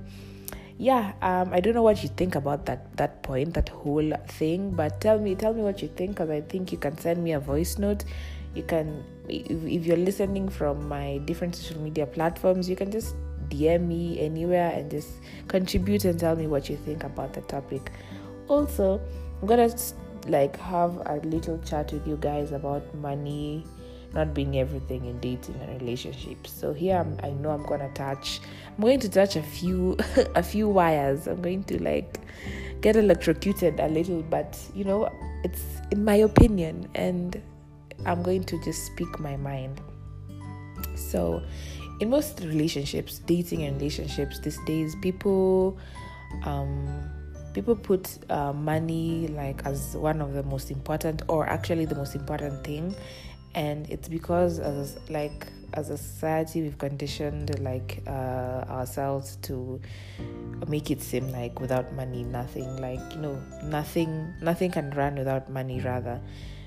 yeah 0.81 1.13
um, 1.21 1.53
i 1.53 1.61
don't 1.61 1.75
know 1.75 1.83
what 1.83 2.03
you 2.03 2.09
think 2.09 2.35
about 2.35 2.65
that 2.65 2.97
that 2.97 3.23
point 3.23 3.53
that 3.53 3.69
whole 3.69 4.13
thing 4.29 4.71
but 4.71 4.99
tell 4.99 5.19
me 5.19 5.35
tell 5.35 5.53
me 5.53 5.61
what 5.61 5.83
you 5.83 5.89
think 5.89 6.13
because 6.13 6.31
i 6.31 6.41
think 6.41 6.73
you 6.73 6.79
can 6.79 6.97
send 6.97 7.23
me 7.23 7.33
a 7.33 7.41
voice 7.41 7.79
note. 7.79 8.05
You 8.55 8.65
can 8.65 9.05
if, 9.29 9.63
if 9.65 9.87
you're 9.87 9.97
listening 9.97 10.49
from 10.49 10.89
my 10.89 11.19
different 11.19 11.55
social 11.55 11.81
media 11.81 12.07
platforms 12.07 12.69
you 12.69 12.77
can 12.77 12.91
just 12.91 13.15
dm 13.49 13.87
me 13.87 14.19
anywhere 14.19 14.73
and 14.73 14.91
just 14.91 15.11
contribute 15.49 16.05
and 16.07 16.19
tell 16.19 16.35
me 16.35 16.47
what 16.47 16.69
you 16.71 16.77
think 16.79 17.05
about 17.05 17.35
the 17.35 17.43
topic. 17.43 17.93
Also 18.49 19.01
i'm 19.41 19.47
gonna 19.47 19.69
like 20.27 20.57
have 20.59 20.97
a 21.07 21.21
little 21.25 21.59
chat 21.59 21.93
with 21.93 22.09
you 22.09 22.17
guys 22.17 22.53
about 22.53 22.83
money 22.95 23.65
not 24.15 24.35
being 24.35 24.59
everything 24.59 25.05
in 25.05 25.19
dating 25.21 25.55
and 25.61 25.81
relationships 25.81 26.51
so 26.51 26.73
here 26.73 26.97
I'm, 26.97 27.19
i 27.23 27.31
know 27.31 27.51
i'm 27.51 27.65
gonna 27.65 27.91
touch 27.95 28.41
i'm 28.67 28.83
going 28.83 29.01
to 29.01 29.09
touch 29.09 29.37
a 29.37 29.43
few 29.43 29.97
a 30.35 30.43
few 30.43 30.69
wires 30.69 31.27
i'm 31.27 31.41
going 31.41 31.65
to 31.65 31.83
like 31.83 32.19
get 32.81 32.97
electrocuted 32.97 33.79
a 33.79 33.89
little 33.89 34.23
but 34.23 34.59
you 34.75 34.85
know 34.85 35.09
it's 35.45 35.63
in 35.91 36.05
my 36.05 36.17
opinion 36.17 36.89
and 36.95 37.41
I'm 38.07 38.23
going 38.23 38.45
to 38.45 38.63
just 38.63 38.87
speak 38.87 39.19
my 39.19 39.37
mind. 39.37 39.81
So, 40.97 41.43
in 42.01 42.11
most 42.11 42.41
relationships, 42.41 43.19
dating 43.19 43.65
and 43.65 43.77
relationships 43.77 44.39
these 44.41 44.59
days, 44.67 44.97
people 45.03 45.79
um, 46.45 46.89
people 47.53 47.75
put 47.75 48.19
uh, 48.31 48.53
money 48.53 49.29
like 49.29 49.65
as 49.67 49.97
one 49.97 50.21
of 50.21 50.33
the 50.33 50.43
most 50.45 50.71
important, 50.71 51.23
or 51.29 51.47
actually 51.47 51.85
the 51.85 51.95
most 51.95 52.15
important 52.15 52.65
thing, 52.65 52.95
and 53.55 53.89
it's 53.91 54.09
because 54.09 54.59
as 54.59 54.99
like 55.09 55.47
as 55.75 55.91
a 55.91 55.97
society 55.97 56.63
we've 56.63 56.79
conditioned 56.79 57.59
like 57.61 58.03
uh, 58.07 58.65
ourselves 58.69 59.37
to 59.43 59.81
make 60.67 60.91
it 60.91 61.01
seem 61.01 61.31
like 61.33 61.61
without 61.61 61.93
money 61.95 62.23
nothing 62.25 62.77
like 62.81 63.01
you 63.13 63.21
know 63.21 63.41
nothing 63.65 64.33
nothing 64.41 64.71
can 64.71 64.91
run 64.91 65.15
without 65.17 65.51
money 65.51 65.81
rather 65.81 66.21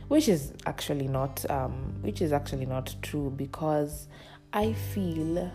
which 0.08 0.28
is 0.28 0.54
actually 0.66 1.08
not 1.08 1.50
um, 1.50 1.96
which 2.02 2.22
is 2.22 2.32
actually 2.32 2.66
not 2.66 2.94
true 3.02 3.30
because 3.36 4.08
I 4.54 4.74
feel 4.74 5.52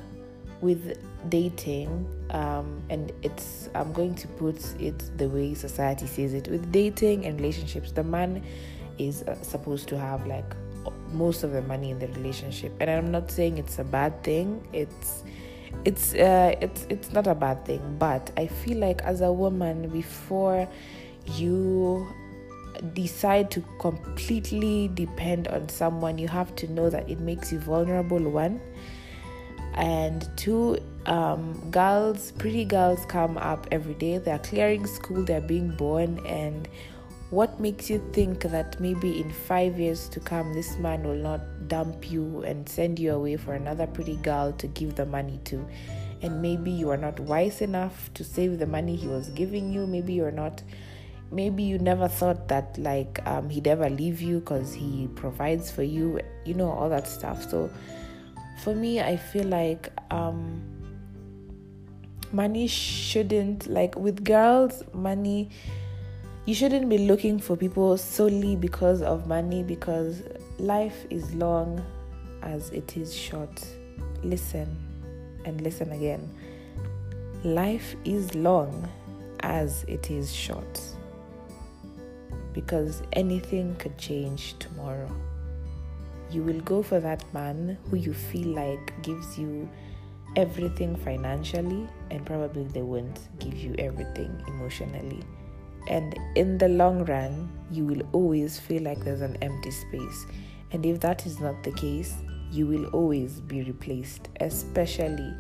with 0.60 0.98
dating 1.28 2.06
um, 2.30 2.82
and 2.90 3.12
it's 3.22 3.68
i'm 3.74 3.92
going 3.92 4.14
to 4.14 4.26
put 4.26 4.56
it 4.80 5.16
the 5.16 5.28
way 5.28 5.54
society 5.54 6.06
says 6.06 6.34
it. 6.34 6.48
With 6.48 6.72
dating 6.72 7.26
and 7.26 7.38
relationships 7.38 7.92
the 7.92 8.02
man 8.02 8.42
is 8.98 9.22
uh, 9.22 9.40
supposed 9.42 9.88
to 9.88 9.98
have 9.98 10.26
like 10.26 10.56
most 11.12 11.42
of 11.42 11.52
the 11.52 11.62
money 11.62 11.90
in 11.90 11.98
the 11.98 12.08
relationship 12.08 12.72
and 12.80 12.90
i'm 12.90 13.10
not 13.10 13.30
saying 13.30 13.58
it's 13.58 13.78
a 13.78 13.84
bad 13.84 14.22
thing 14.22 14.66
it's 14.72 15.24
it's 15.84 16.14
uh, 16.14 16.54
it's 16.60 16.86
it's 16.88 17.12
not 17.12 17.26
a 17.26 17.34
bad 17.34 17.64
thing 17.64 17.96
but 17.98 18.30
i 18.36 18.46
feel 18.46 18.78
like 18.78 19.02
as 19.02 19.20
a 19.20 19.32
woman 19.32 19.88
before 19.90 20.68
you 21.36 22.06
decide 22.94 23.50
to 23.50 23.62
completely 23.78 24.88
depend 24.94 25.48
on 25.48 25.68
someone, 25.68 26.18
you 26.18 26.28
have 26.28 26.54
to 26.56 26.70
know 26.72 26.90
that 26.90 27.08
it 27.08 27.20
makes 27.20 27.52
you 27.52 27.58
vulnerable, 27.58 28.18
one. 28.18 28.60
And 29.74 30.28
two, 30.36 30.78
um, 31.06 31.70
girls, 31.70 32.32
pretty 32.32 32.64
girls 32.64 33.04
come 33.06 33.38
up 33.38 33.66
every 33.70 33.94
day. 33.94 34.18
They're 34.18 34.38
clearing 34.38 34.86
school, 34.86 35.24
they're 35.24 35.40
being 35.40 35.70
born. 35.70 36.24
And 36.26 36.68
what 37.30 37.60
makes 37.60 37.90
you 37.90 38.02
think 38.12 38.42
that 38.42 38.80
maybe 38.80 39.20
in 39.20 39.30
five 39.30 39.78
years 39.78 40.08
to 40.10 40.20
come, 40.20 40.54
this 40.54 40.78
man 40.78 41.02
will 41.02 41.14
not 41.14 41.68
dump 41.68 42.10
you 42.10 42.42
and 42.42 42.66
send 42.68 42.98
you 42.98 43.12
away 43.12 43.36
for 43.36 43.54
another 43.54 43.86
pretty 43.86 44.16
girl 44.16 44.52
to 44.52 44.66
give 44.68 44.94
the 44.94 45.04
money 45.04 45.38
to? 45.44 45.66
And 46.22 46.40
maybe 46.40 46.70
you 46.70 46.90
are 46.90 46.96
not 46.96 47.20
wise 47.20 47.60
enough 47.60 48.10
to 48.14 48.24
save 48.24 48.58
the 48.58 48.66
money 48.66 48.96
he 48.96 49.06
was 49.06 49.28
giving 49.30 49.72
you. 49.72 49.86
Maybe 49.86 50.14
you're 50.14 50.30
not 50.30 50.62
maybe 51.30 51.62
you 51.62 51.78
never 51.78 52.08
thought 52.08 52.48
that 52.48 52.76
like 52.78 53.20
um, 53.26 53.50
he'd 53.50 53.66
ever 53.66 53.90
leave 53.90 54.20
you 54.20 54.40
because 54.40 54.72
he 54.72 55.08
provides 55.14 55.70
for 55.70 55.82
you 55.82 56.18
you 56.44 56.54
know 56.54 56.70
all 56.70 56.88
that 56.88 57.06
stuff 57.06 57.48
so 57.50 57.70
for 58.62 58.74
me 58.74 59.00
i 59.00 59.14
feel 59.14 59.44
like 59.44 59.90
um, 60.10 60.62
money 62.32 62.66
shouldn't 62.66 63.66
like 63.66 63.94
with 63.96 64.24
girls 64.24 64.82
money 64.94 65.50
you 66.48 66.54
shouldn't 66.54 66.88
be 66.88 66.96
looking 66.96 67.38
for 67.38 67.56
people 67.56 67.98
solely 67.98 68.56
because 68.56 69.02
of 69.02 69.26
money 69.26 69.62
because 69.62 70.22
life 70.58 71.04
is 71.10 71.34
long 71.34 71.84
as 72.42 72.70
it 72.70 72.96
is 72.96 73.14
short 73.14 73.62
listen 74.22 74.66
and 75.44 75.60
listen 75.60 75.92
again 75.92 76.26
life 77.44 77.94
is 78.06 78.34
long 78.34 78.88
as 79.40 79.84
it 79.88 80.10
is 80.10 80.34
short 80.34 80.80
because 82.54 83.02
anything 83.12 83.76
could 83.76 83.96
change 83.98 84.58
tomorrow. 84.58 85.14
You 86.30 86.42
will 86.42 86.60
go 86.62 86.82
for 86.82 86.98
that 86.98 87.22
man 87.32 87.78
who 87.88 87.96
you 87.96 88.12
feel 88.12 88.48
like 88.48 89.00
gives 89.02 89.38
you 89.38 89.68
everything 90.34 90.96
financially, 90.96 91.86
and 92.10 92.26
probably 92.26 92.64
they 92.64 92.82
won't 92.82 93.20
give 93.38 93.54
you 93.54 93.74
everything 93.78 94.42
emotionally. 94.48 95.22
And 95.88 96.18
in 96.34 96.58
the 96.58 96.68
long 96.68 97.04
run, 97.04 97.50
you 97.70 97.84
will 97.84 98.02
always 98.12 98.58
feel 98.58 98.82
like 98.82 99.04
there's 99.04 99.20
an 99.20 99.36
empty 99.42 99.70
space. 99.70 100.26
And 100.72 100.84
if 100.84 101.00
that 101.00 101.26
is 101.26 101.40
not 101.40 101.62
the 101.62 101.72
case, 101.72 102.14
you 102.50 102.66
will 102.66 102.86
always 102.86 103.40
be 103.40 103.62
replaced, 103.62 104.28
especially 104.40 105.34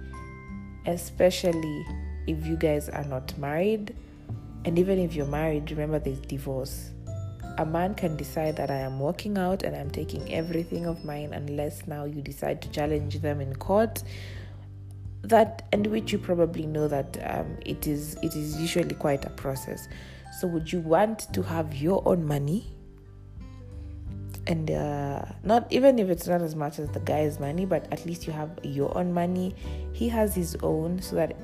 especially 0.86 1.84
if 2.26 2.46
you 2.46 2.56
guys 2.56 2.88
are 2.88 3.04
not 3.04 3.36
married. 3.38 3.94
And 4.64 4.78
even 4.78 4.98
if 4.98 5.14
you're 5.14 5.26
married, 5.26 5.70
remember 5.70 5.98
there's 5.98 6.20
divorce 6.20 6.90
a 7.58 7.66
man 7.66 7.92
can 7.92 8.16
decide 8.16 8.54
that 8.54 8.70
I 8.70 8.78
am 8.78 9.00
walking 9.00 9.36
out 9.36 9.64
and 9.64 9.74
I'm 9.74 9.90
taking 9.90 10.32
everything 10.32 10.86
of 10.86 11.04
mine 11.04 11.32
unless 11.32 11.86
now 11.88 12.04
you 12.04 12.22
decide 12.22 12.62
to 12.62 12.70
challenge 12.70 13.20
them 13.20 13.40
in 13.40 13.54
court 13.56 14.04
that 15.22 15.66
and 15.72 15.86
which 15.88 16.12
you 16.12 16.18
probably 16.18 16.66
know 16.66 16.88
that 16.88 17.18
um, 17.28 17.56
it 17.64 17.86
is 17.86 18.16
it 18.22 18.34
is 18.34 18.60
usually 18.60 18.94
quite 18.94 19.24
a 19.24 19.30
process. 19.30 19.88
So 20.38 20.46
would 20.48 20.72
you 20.72 20.80
want 20.80 21.32
to 21.32 21.42
have 21.42 21.74
your 21.74 22.02
own 22.06 22.24
money? 22.24 22.72
And 24.46 24.70
uh, 24.70 25.24
not 25.42 25.70
even 25.70 25.98
if 25.98 26.08
it's 26.08 26.26
not 26.26 26.40
as 26.40 26.54
much 26.54 26.78
as 26.78 26.88
the 26.90 27.00
guy's 27.00 27.38
money 27.38 27.66
but 27.66 27.86
at 27.92 28.06
least 28.06 28.26
you 28.26 28.32
have 28.32 28.58
your 28.62 28.96
own 28.96 29.12
money. 29.12 29.54
He 29.92 30.08
has 30.08 30.34
his 30.34 30.56
own 30.62 31.02
so 31.02 31.16
that 31.16 31.36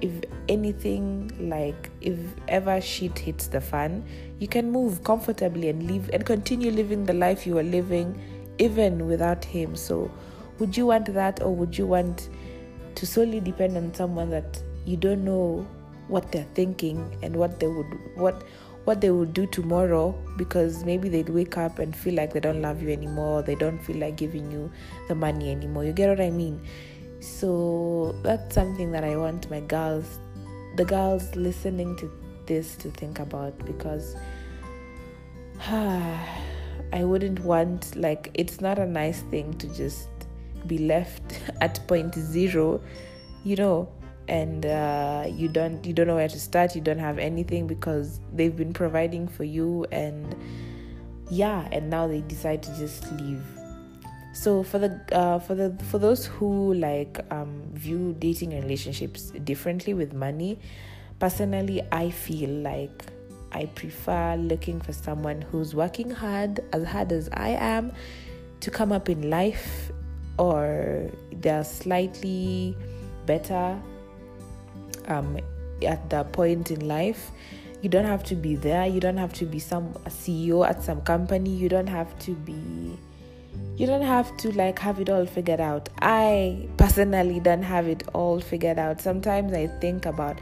if 0.00 0.12
anything 0.48 1.32
like 1.50 1.90
if 2.00 2.18
ever 2.46 2.80
shit 2.80 3.18
hits 3.18 3.48
the 3.48 3.60
fan 3.60 4.04
you 4.38 4.46
can 4.46 4.70
move 4.70 5.02
comfortably 5.02 5.68
and 5.68 5.90
live 5.90 6.08
and 6.12 6.24
continue 6.24 6.70
living 6.70 7.04
the 7.04 7.12
life 7.12 7.44
you 7.44 7.58
are 7.58 7.64
living 7.64 8.16
even 8.58 9.06
without 9.06 9.44
him. 9.44 9.74
So 9.74 10.10
would 10.58 10.76
you 10.76 10.86
want 10.86 11.12
that 11.14 11.42
or 11.42 11.54
would 11.54 11.76
you 11.76 11.86
want 11.86 12.28
to 12.98 13.06
solely 13.06 13.38
depend 13.38 13.76
on 13.76 13.94
someone 13.94 14.28
that 14.28 14.60
you 14.84 14.96
don't 14.96 15.24
know 15.24 15.64
what 16.08 16.32
they're 16.32 16.52
thinking 16.54 17.16
and 17.22 17.36
what 17.36 17.60
they 17.60 17.68
would 17.68 17.86
what 18.16 18.42
what 18.86 19.00
they 19.00 19.10
will 19.10 19.26
do 19.26 19.46
tomorrow 19.46 20.10
because 20.36 20.82
maybe 20.84 21.08
they'd 21.08 21.28
wake 21.28 21.56
up 21.58 21.78
and 21.78 21.94
feel 21.94 22.14
like 22.14 22.32
they 22.32 22.40
don't 22.40 22.62
love 22.62 22.82
you 22.82 22.88
anymore, 22.88 23.42
they 23.42 23.54
don't 23.54 23.78
feel 23.78 23.98
like 23.98 24.16
giving 24.16 24.50
you 24.50 24.70
the 25.08 25.14
money 25.14 25.50
anymore. 25.50 25.84
You 25.84 25.92
get 25.92 26.08
what 26.08 26.20
I 26.22 26.30
mean? 26.30 26.66
So 27.20 28.18
that's 28.22 28.54
something 28.54 28.90
that 28.92 29.04
I 29.04 29.14
want 29.16 29.50
my 29.50 29.60
girls, 29.60 30.18
the 30.76 30.86
girls 30.86 31.36
listening 31.36 31.96
to 31.98 32.10
this, 32.46 32.76
to 32.76 32.90
think 32.90 33.18
about 33.18 33.58
because 33.66 34.16
ah, 35.60 36.40
I 36.92 37.04
wouldn't 37.04 37.40
want, 37.40 37.94
like, 37.94 38.30
it's 38.32 38.62
not 38.62 38.78
a 38.78 38.86
nice 38.86 39.20
thing 39.22 39.52
to 39.58 39.66
just 39.74 40.08
be 40.68 40.78
left 40.78 41.40
at 41.60 41.86
point 41.88 42.14
zero, 42.14 42.80
you 43.44 43.56
know 43.56 43.88
and 44.28 44.66
uh, 44.66 45.24
you 45.26 45.48
don't 45.48 45.86
you 45.86 45.94
don't 45.94 46.06
know 46.06 46.16
where 46.16 46.28
to 46.28 46.38
start 46.38 46.74
you 46.74 46.82
don't 46.82 46.98
have 46.98 47.18
anything 47.18 47.66
because 47.66 48.20
they've 48.34 48.56
been 48.56 48.74
providing 48.74 49.26
for 49.26 49.44
you 49.44 49.86
and 49.90 50.36
yeah 51.30 51.66
and 51.72 51.88
now 51.88 52.06
they 52.06 52.20
decide 52.22 52.62
to 52.62 52.76
just 52.76 53.10
leave. 53.12 53.42
So 54.34 54.62
for 54.62 54.78
the 54.78 55.00
uh, 55.12 55.38
for 55.38 55.54
the 55.54 55.74
for 55.90 55.98
those 55.98 56.26
who 56.26 56.74
like 56.74 57.18
um, 57.30 57.62
view 57.72 58.14
dating 58.18 58.52
and 58.52 58.62
relationships 58.62 59.30
differently 59.44 59.94
with 59.94 60.12
money 60.12 60.58
personally 61.18 61.82
i 61.90 62.10
feel 62.10 62.50
like 62.50 63.06
i 63.52 63.64
prefer 63.66 64.36
looking 64.36 64.80
for 64.80 64.92
someone 64.92 65.42
who's 65.42 65.74
working 65.74 66.10
hard 66.10 66.60
as 66.72 66.84
hard 66.84 67.10
as 67.12 67.28
i 67.32 67.48
am 67.48 67.92
to 68.60 68.70
come 68.70 68.92
up 68.92 69.08
in 69.08 69.28
life 69.30 69.90
or 70.38 71.10
they're 71.32 71.64
slightly 71.64 72.76
better 73.26 73.80
um, 75.06 75.38
at 75.84 76.08
that 76.10 76.32
point 76.32 76.70
in 76.70 76.86
life. 76.86 77.30
You 77.82 77.88
don't 77.88 78.06
have 78.06 78.24
to 78.24 78.34
be 78.34 78.56
there. 78.56 78.86
You 78.86 79.00
don't 79.00 79.18
have 79.18 79.32
to 79.34 79.44
be 79.44 79.58
some 79.58 79.92
CEO 80.06 80.68
at 80.68 80.82
some 80.82 81.00
company. 81.02 81.50
You 81.50 81.68
don't 81.68 81.86
have 81.86 82.18
to 82.20 82.32
be 82.32 82.98
you 83.76 83.86
don't 83.86 84.02
have 84.02 84.36
to 84.38 84.50
like 84.52 84.78
have 84.80 85.00
it 85.00 85.08
all 85.08 85.24
figured 85.24 85.60
out. 85.60 85.88
I 86.00 86.68
personally 86.76 87.38
don't 87.38 87.62
have 87.62 87.86
it 87.86 88.02
all 88.12 88.40
figured 88.40 88.78
out. 88.78 89.00
Sometimes 89.00 89.52
I 89.52 89.68
think 89.80 90.04
about 90.04 90.40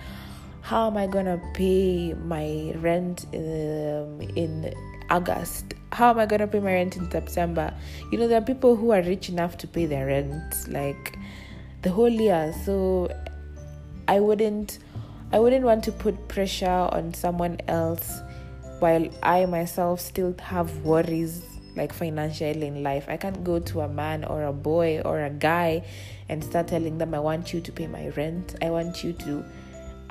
how 0.62 0.86
am 0.86 0.96
I 0.96 1.06
gonna 1.06 1.38
pay 1.52 2.14
my 2.14 2.72
rent 2.76 3.26
um, 3.34 4.20
in 4.34 4.74
August? 5.10 5.74
How 5.92 6.10
am 6.10 6.18
I 6.18 6.26
gonna 6.26 6.46
pay 6.46 6.60
my 6.60 6.72
rent 6.72 6.96
in 6.96 7.10
September? 7.10 7.72
You 8.10 8.18
know, 8.18 8.28
there 8.28 8.38
are 8.38 8.44
people 8.44 8.76
who 8.76 8.90
are 8.90 9.02
rich 9.02 9.28
enough 9.28 9.56
to 9.58 9.68
pay 9.68 9.86
their 9.86 10.06
rent 10.06 10.68
like 10.68 11.18
the 11.82 11.90
whole 11.90 12.08
year. 12.08 12.54
So 12.64 13.08
I 14.08 14.20
wouldn't 14.20 14.78
I 15.32 15.38
wouldn't 15.38 15.64
want 15.64 15.84
to 15.84 15.92
put 15.92 16.28
pressure 16.28 16.88
on 16.92 17.12
someone 17.12 17.58
else 17.66 18.20
while 18.78 19.08
I 19.22 19.46
myself 19.46 20.00
still 20.00 20.34
have 20.40 20.74
worries 20.84 21.42
like 21.74 21.92
financially 21.92 22.66
in 22.66 22.82
life. 22.82 23.06
I 23.08 23.16
can't 23.16 23.44
go 23.44 23.58
to 23.58 23.80
a 23.82 23.88
man 23.88 24.24
or 24.24 24.44
a 24.44 24.52
boy 24.52 25.00
or 25.04 25.22
a 25.22 25.30
guy 25.30 25.84
and 26.28 26.42
start 26.42 26.68
telling 26.68 26.98
them 26.98 27.14
I 27.14 27.20
want 27.20 27.52
you 27.52 27.60
to 27.60 27.72
pay 27.72 27.86
my 27.86 28.08
rent. 28.10 28.56
I 28.62 28.70
want 28.70 29.04
you 29.04 29.12
to 29.12 29.44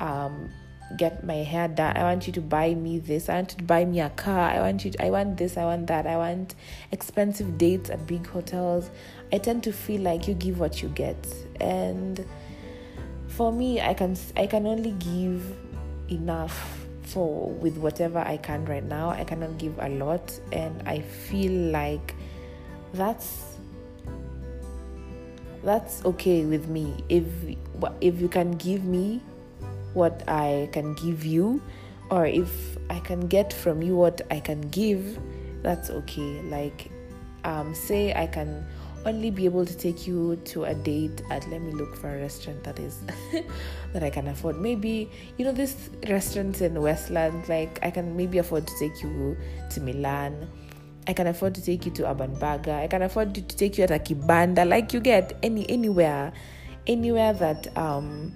um, 0.00 0.50
get 0.96 1.24
my 1.24 1.36
hair 1.36 1.68
done. 1.68 1.96
I 1.96 2.02
want 2.02 2.26
you 2.26 2.32
to 2.34 2.40
buy 2.40 2.74
me 2.74 2.98
this. 2.98 3.28
I 3.28 3.34
want 3.34 3.52
you 3.52 3.58
to 3.58 3.64
buy 3.64 3.84
me 3.84 4.00
a 4.00 4.10
car. 4.10 4.50
I 4.50 4.60
want 4.60 4.84
you 4.84 4.90
to, 4.92 5.04
I 5.04 5.10
want 5.10 5.36
this, 5.36 5.56
I 5.56 5.64
want 5.64 5.86
that. 5.88 6.06
I 6.06 6.16
want 6.16 6.54
expensive 6.92 7.58
dates 7.58 7.90
at 7.90 8.06
big 8.06 8.26
hotels. 8.26 8.90
I 9.32 9.38
tend 9.38 9.64
to 9.64 9.72
feel 9.72 10.02
like 10.02 10.28
you 10.28 10.34
give 10.34 10.60
what 10.60 10.82
you 10.82 10.88
get. 10.90 11.16
And 11.60 12.24
for 13.36 13.52
me 13.52 13.82
i 13.82 13.92
can 13.92 14.16
i 14.36 14.46
can 14.46 14.66
only 14.66 14.92
give 14.92 15.54
enough 16.08 16.86
for 17.02 17.50
with 17.50 17.76
whatever 17.76 18.18
i 18.20 18.36
can 18.38 18.64
right 18.64 18.84
now 18.84 19.10
i 19.10 19.22
cannot 19.24 19.58
give 19.58 19.78
a 19.80 19.88
lot 19.90 20.40
and 20.52 20.82
i 20.88 20.98
feel 21.00 21.52
like 21.70 22.14
that's 22.94 23.56
that's 25.62 26.02
okay 26.06 26.46
with 26.46 26.66
me 26.68 26.94
if 27.10 27.24
if 28.00 28.18
you 28.20 28.28
can 28.28 28.52
give 28.52 28.84
me 28.84 29.20
what 29.96 30.22
i 30.28 30.68
can 30.72 30.94
give 30.94 31.24
you 31.24 31.60
or 32.10 32.26
if 32.26 32.76
i 32.90 33.00
can 33.00 33.26
get 33.26 33.52
from 33.52 33.82
you 33.82 33.96
what 33.96 34.20
i 34.30 34.38
can 34.38 34.60
give 34.68 35.18
that's 35.62 35.90
okay 35.90 36.40
like 36.42 36.90
um 37.44 37.74
say 37.74 38.12
i 38.14 38.26
can 38.26 38.64
only 39.06 39.30
be 39.30 39.44
able 39.44 39.64
to 39.64 39.76
take 39.76 40.06
you 40.06 40.36
to 40.44 40.64
a 40.64 40.74
date 40.74 41.22
at 41.30 41.48
let 41.48 41.62
me 41.62 41.70
look 41.70 41.96
for 41.96 42.14
a 42.14 42.20
restaurant 42.20 42.62
that 42.64 42.78
is 42.78 43.00
that 43.92 44.02
I 44.02 44.10
can 44.10 44.26
afford. 44.26 44.60
Maybe 44.60 45.08
you 45.38 45.44
know 45.44 45.52
this 45.52 45.90
restaurants 46.08 46.60
in 46.60 46.80
Westland, 46.82 47.48
like 47.48 47.78
I 47.82 47.90
can 47.90 48.16
maybe 48.16 48.38
afford 48.38 48.66
to 48.66 48.78
take 48.78 49.00
you 49.02 49.36
to 49.70 49.80
Milan. 49.80 50.50
I 51.06 51.12
can 51.12 51.28
afford 51.28 51.54
to 51.54 51.62
take 51.62 51.86
you 51.86 51.92
to 51.92 52.10
Urban 52.10 52.34
Burger. 52.34 52.72
I 52.72 52.88
can 52.88 53.02
afford 53.02 53.32
to, 53.36 53.42
to 53.42 53.56
take 53.56 53.78
you 53.78 53.84
at 53.84 53.92
a 53.92 54.00
kibanda. 54.00 54.68
Like 54.68 54.92
you 54.92 54.98
get 54.98 55.38
any 55.40 55.70
anywhere, 55.70 56.32
anywhere 56.88 57.32
that 57.34 57.76
um 57.78 58.34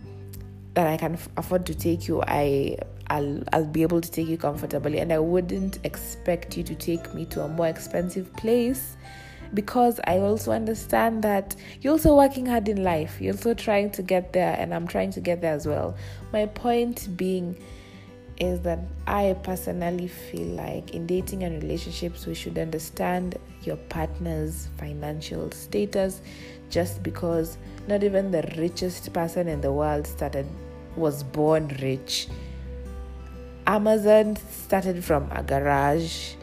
that 0.75 0.87
I 0.87 0.97
can 0.97 1.19
afford 1.37 1.67
to 1.67 1.75
take 1.75 2.09
you. 2.09 2.23
I 2.23 2.77
I'll 3.09 3.43
I'll 3.53 3.67
be 3.67 3.83
able 3.83 4.01
to 4.01 4.11
take 4.11 4.29
you 4.29 4.39
comfortably, 4.39 4.99
and 4.99 5.13
I 5.13 5.19
wouldn't 5.19 5.79
expect 5.85 6.57
you 6.57 6.63
to 6.65 6.75
take 6.75 7.13
me 7.15 7.27
to 7.27 7.43
a 7.43 7.49
more 7.49 7.69
expensive 7.69 8.33
place 8.37 8.97
because 9.53 9.99
I 10.05 10.19
also 10.19 10.53
understand 10.53 11.25
that 11.25 11.57
you're 11.81 11.93
also 11.93 12.17
working 12.17 12.47
hard 12.47 12.69
in 12.69 12.85
life. 12.85 13.21
You're 13.21 13.35
also 13.35 13.55
trying 13.55 13.91
to 13.91 14.03
get 14.03 14.33
there, 14.33 14.55
and 14.59 14.73
I'm 14.73 14.87
trying 14.87 15.11
to 15.13 15.21
get 15.21 15.41
there 15.41 15.55
as 15.55 15.67
well. 15.67 15.97
My 16.33 16.47
point 16.47 17.17
being 17.17 17.57
is 18.39 18.61
that 18.61 18.79
I 19.07 19.37
personally 19.43 20.09
feel 20.09 20.47
like 20.49 20.95
in 20.95 21.07
dating 21.07 21.43
and 21.43 21.63
relationships, 21.63 22.27
we 22.27 22.35
should 22.35 22.59
understand 22.59 23.37
your 23.63 23.77
partner's 23.77 24.69
financial 24.79 25.51
status 25.51 26.23
just 26.71 27.03
because 27.03 27.59
not 27.89 28.03
even 28.03 28.31
the 28.31 28.43
richest 28.57 29.13
person 29.13 29.49
in 29.49 29.61
the 29.61 29.73
world 29.73 30.07
started 30.07 30.47
was 30.97 31.23
born 31.23 31.69
rich. 31.83 32.29
Amazon 33.67 34.37
started 34.37 35.05
from 35.05 35.31
a 35.33 35.43
garage 35.43 36.35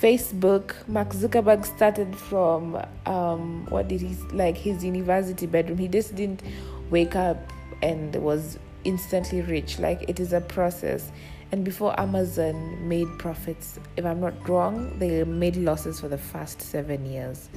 Facebook, 0.00 0.74
Mark 0.88 1.08
Zuckerberg 1.10 1.64
started 1.64 2.14
from 2.14 2.78
um, 3.06 3.64
what 3.70 3.88
did 3.88 4.02
he 4.02 4.14
like 4.32 4.56
his 4.56 4.84
university 4.84 5.46
bedroom. 5.46 5.78
He 5.78 5.88
just 5.88 6.14
didn't 6.14 6.42
wake 6.90 7.16
up 7.16 7.50
and 7.82 8.14
was 8.16 8.58
instantly 8.84 9.40
rich. 9.40 9.78
Like 9.78 10.04
it 10.06 10.20
is 10.20 10.34
a 10.34 10.42
process. 10.42 11.10
And 11.50 11.64
before 11.64 11.98
Amazon 11.98 12.86
made 12.86 13.06
profits, 13.18 13.78
if 13.96 14.04
I'm 14.04 14.20
not 14.20 14.48
wrong, 14.48 14.98
they 14.98 15.24
made 15.24 15.56
losses 15.56 16.00
for 16.00 16.08
the 16.08 16.18
first 16.18 16.60
seven 16.60 17.06
years. 17.06 17.48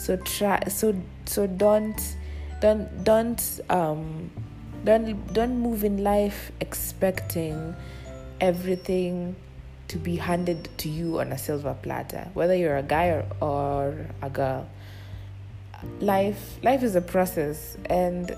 So 0.00 0.16
try 0.16 0.58
so 0.68 0.94
so 1.26 1.46
don't 1.46 2.00
don't 2.62 3.04
don't 3.04 3.60
um 3.68 4.30
don't 4.82 5.34
don't 5.34 5.58
move 5.60 5.84
in 5.84 6.02
life 6.02 6.50
expecting 6.58 7.76
everything 8.40 9.36
to 9.88 9.98
be 9.98 10.16
handed 10.16 10.70
to 10.78 10.88
you 10.88 11.20
on 11.20 11.32
a 11.32 11.36
silver 11.36 11.76
platter, 11.82 12.30
whether 12.32 12.56
you're 12.56 12.78
a 12.78 12.82
guy 12.82 13.08
or, 13.08 13.26
or 13.42 14.06
a 14.22 14.30
girl. 14.30 14.66
Life 16.00 16.58
life 16.62 16.82
is 16.82 16.96
a 16.96 17.02
process 17.02 17.76
and 17.84 18.34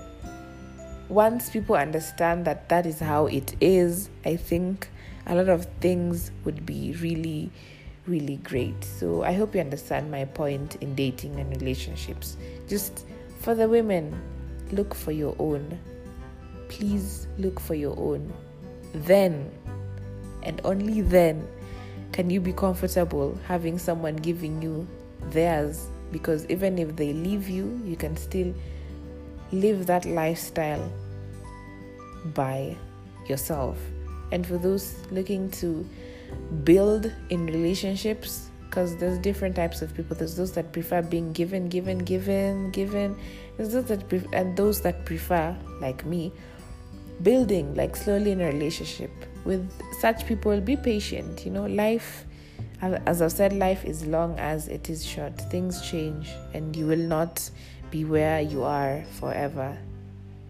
once 1.07 1.49
people 1.49 1.75
understand 1.75 2.43
that 2.43 2.67
that 2.67 2.85
is 2.85 2.99
how 2.99 3.27
it 3.27 3.55
is, 3.61 4.09
I 4.25 4.35
think 4.35 4.89
a 5.25 5.33
lot 5.33 5.47
of 5.47 5.65
things 5.79 6.29
would 6.43 6.65
be 6.65 6.93
really, 6.99 7.51
really 8.07 8.37
great. 8.37 8.83
So 8.83 9.23
I 9.23 9.33
hope 9.33 9.55
you 9.55 9.61
understand 9.61 10.11
my 10.11 10.25
point 10.25 10.77
in 10.81 10.95
dating 10.95 11.39
and 11.39 11.49
relationships. 11.61 12.37
Just 12.67 13.05
for 13.39 13.55
the 13.55 13.67
women, 13.67 14.19
look 14.71 14.93
for 14.93 15.11
your 15.11 15.35
own. 15.39 15.79
Please 16.69 17.27
look 17.37 17.59
for 17.59 17.75
your 17.75 17.97
own. 17.97 18.33
Then 18.93 19.51
and 20.43 20.61
only 20.63 21.01
then 21.01 21.47
can 22.11 22.29
you 22.29 22.39
be 22.39 22.53
comfortable 22.53 23.37
having 23.47 23.77
someone 23.79 24.15
giving 24.17 24.61
you 24.61 24.87
theirs 25.31 25.87
because 26.11 26.45
even 26.47 26.77
if 26.77 26.95
they 26.95 27.13
leave 27.13 27.49
you 27.49 27.81
you 27.85 27.95
can 27.95 28.15
still 28.15 28.53
live 29.51 29.85
that 29.85 30.05
lifestyle 30.05 30.91
by 32.35 32.75
yourself 33.27 33.77
and 34.31 34.45
for 34.45 34.57
those 34.57 34.95
looking 35.11 35.49
to 35.49 35.87
build 36.63 37.11
in 37.29 37.45
relationships 37.45 38.49
because 38.65 38.97
there's 38.97 39.19
different 39.19 39.55
types 39.55 39.81
of 39.81 39.93
people. 39.93 40.15
There's 40.15 40.35
those 40.35 40.51
that 40.53 40.71
prefer 40.73 41.01
being 41.01 41.31
given 41.33 41.69
given 41.69 41.99
given 41.99 42.71
given. 42.71 43.15
There's 43.57 43.73
those 43.73 43.85
that 43.85 44.09
pre- 44.09 44.27
and 44.33 44.57
those 44.57 44.81
that 44.81 45.05
prefer 45.05 45.55
like 45.79 46.05
me 46.05 46.31
building 47.21 47.75
like 47.75 47.95
slowly 47.95 48.31
in 48.31 48.41
a 48.41 48.47
relationship 48.47 49.11
with 49.45 49.69
such 49.99 50.25
people. 50.25 50.59
Be 50.59 50.75
patient 50.75 51.45
you 51.45 51.51
know 51.51 51.67
life 51.67 52.25
as 52.81 53.21
i've 53.21 53.31
said 53.31 53.53
life 53.53 53.85
is 53.85 54.05
long 54.05 54.37
as 54.39 54.67
it 54.67 54.89
is 54.89 55.05
short. 55.05 55.39
Things 55.49 55.81
change 55.81 56.29
and 56.53 56.75
you 56.75 56.87
will 56.87 56.97
not 56.97 57.49
be 57.91 58.05
where 58.05 58.41
you 58.41 58.63
are 58.63 59.03
forever. 59.19 59.77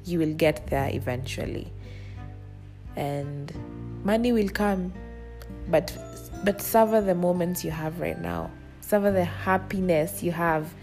You 0.06 0.20
will 0.20 0.34
get 0.34 0.68
there 0.68 0.90
eventually. 0.92 1.72
And 2.96 3.52
money 4.04 4.32
will 4.32 4.50
come 4.50 4.94
but 5.68 5.96
but 6.44 6.62
savor 6.62 7.02
the 7.02 7.16
moments 7.16 7.64
you 7.64 7.72
have 7.72 8.00
right 8.00 8.20
now. 8.20 8.52
Savor 8.82 9.12
the 9.12 9.26
happiness 9.26 10.24
you 10.24 10.32
have. 10.32 10.74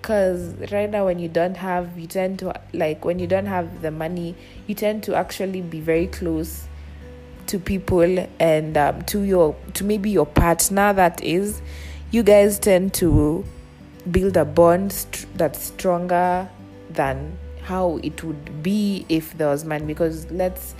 Because 0.00 0.54
right 0.70 0.88
now 0.88 1.06
when 1.06 1.18
you 1.18 1.28
don't 1.28 1.56
have 1.56 1.98
you 1.98 2.06
tend 2.06 2.38
to 2.38 2.58
like 2.72 3.04
when 3.04 3.18
you 3.18 3.26
don't 3.26 3.46
have 3.46 3.82
the 3.82 3.90
money 3.90 4.36
you 4.68 4.74
tend 4.74 5.02
to 5.02 5.16
actually 5.16 5.62
be 5.62 5.80
very 5.80 6.06
close 6.06 6.68
to 7.46 7.58
people 7.58 8.28
and 8.38 8.76
um, 8.76 9.02
to 9.02 9.22
your 9.22 9.56
to 9.74 9.84
maybe 9.84 10.10
your 10.10 10.26
partner 10.26 10.92
that 10.92 11.22
is. 11.22 11.60
You 12.10 12.22
guys 12.22 12.58
tend 12.58 12.94
to 12.94 13.44
build 14.10 14.36
a 14.36 14.44
bond 14.44 14.92
st- 14.92 15.26
that's 15.36 15.60
stronger 15.60 16.48
than 16.90 17.36
how 17.62 17.98
it 18.02 18.22
would 18.22 18.62
be 18.62 19.04
if 19.08 19.36
there 19.38 19.48
was 19.48 19.64
money. 19.64 19.84
Because 19.84 20.30
let's 20.30 20.74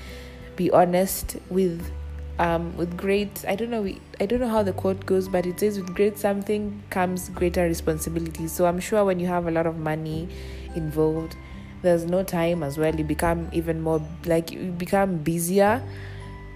be 0.55 0.71
honest 0.71 1.37
with 1.51 1.91
um, 2.39 2.77
with 2.77 2.97
great 2.97 3.45
i 3.49 3.55
don't 3.55 3.71
know 3.71 3.87
i 4.21 4.27
don't 4.27 4.41
know 4.41 4.49
how 4.49 4.63
the 4.63 4.73
quote 4.73 5.07
goes 5.07 5.29
but 5.29 5.47
it 5.47 5.59
says 5.59 5.81
with 5.81 5.95
great 5.95 6.19
something 6.19 6.83
comes 6.91 7.29
greater 7.31 7.65
responsibility. 7.65 8.47
So 8.49 8.67
i'm 8.67 8.81
sure 8.81 9.05
when 9.05 9.21
you 9.21 9.27
have 9.27 9.47
a 9.47 9.51
lot 9.51 9.67
of 9.67 9.79
money 9.79 10.29
involved 10.75 11.37
there's 11.83 12.05
no 12.05 12.23
time 12.23 12.63
as 12.63 12.79
well. 12.79 12.95
You 12.95 13.05
become 13.05 13.49
even 13.53 13.81
more 13.81 14.03
like 14.25 14.51
you 14.51 14.73
become 14.73 15.19
busier. 15.19 15.83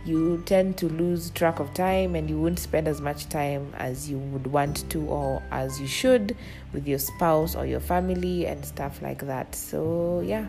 You 0.04 0.42
tend 0.46 0.78
to 0.78 0.88
lose 0.88 1.30
track 1.30 1.60
of 1.60 1.72
time 1.74 2.14
and 2.14 2.28
you 2.28 2.40
won't 2.40 2.58
spend 2.58 2.88
as 2.88 3.00
much 3.00 3.28
time 3.28 3.72
as 3.76 4.08
you 4.10 4.18
would 4.18 4.46
want 4.46 4.88
to 4.90 5.02
or 5.06 5.42
as 5.50 5.78
you 5.78 5.86
should 5.86 6.36
with 6.72 6.88
your 6.88 6.98
spouse 6.98 7.54
or 7.54 7.66
your 7.66 7.80
family 7.80 8.46
and 8.46 8.64
stuff 8.64 9.02
like 9.02 9.26
that. 9.26 9.54
So 9.54 10.22
yeah. 10.24 10.46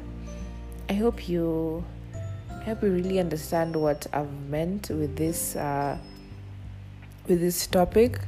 I 0.90 0.94
hope 0.94 1.30
you 1.30 1.84
I 2.62 2.64
hope 2.66 2.84
you 2.84 2.92
really 2.92 3.20
understand 3.20 3.76
what 3.76 4.06
I've 4.14 4.32
meant 4.48 4.90
with 4.90 5.16
this 5.16 5.56
uh, 5.56 5.98
with 7.28 7.42
this 7.42 7.66
topic, 7.66 8.20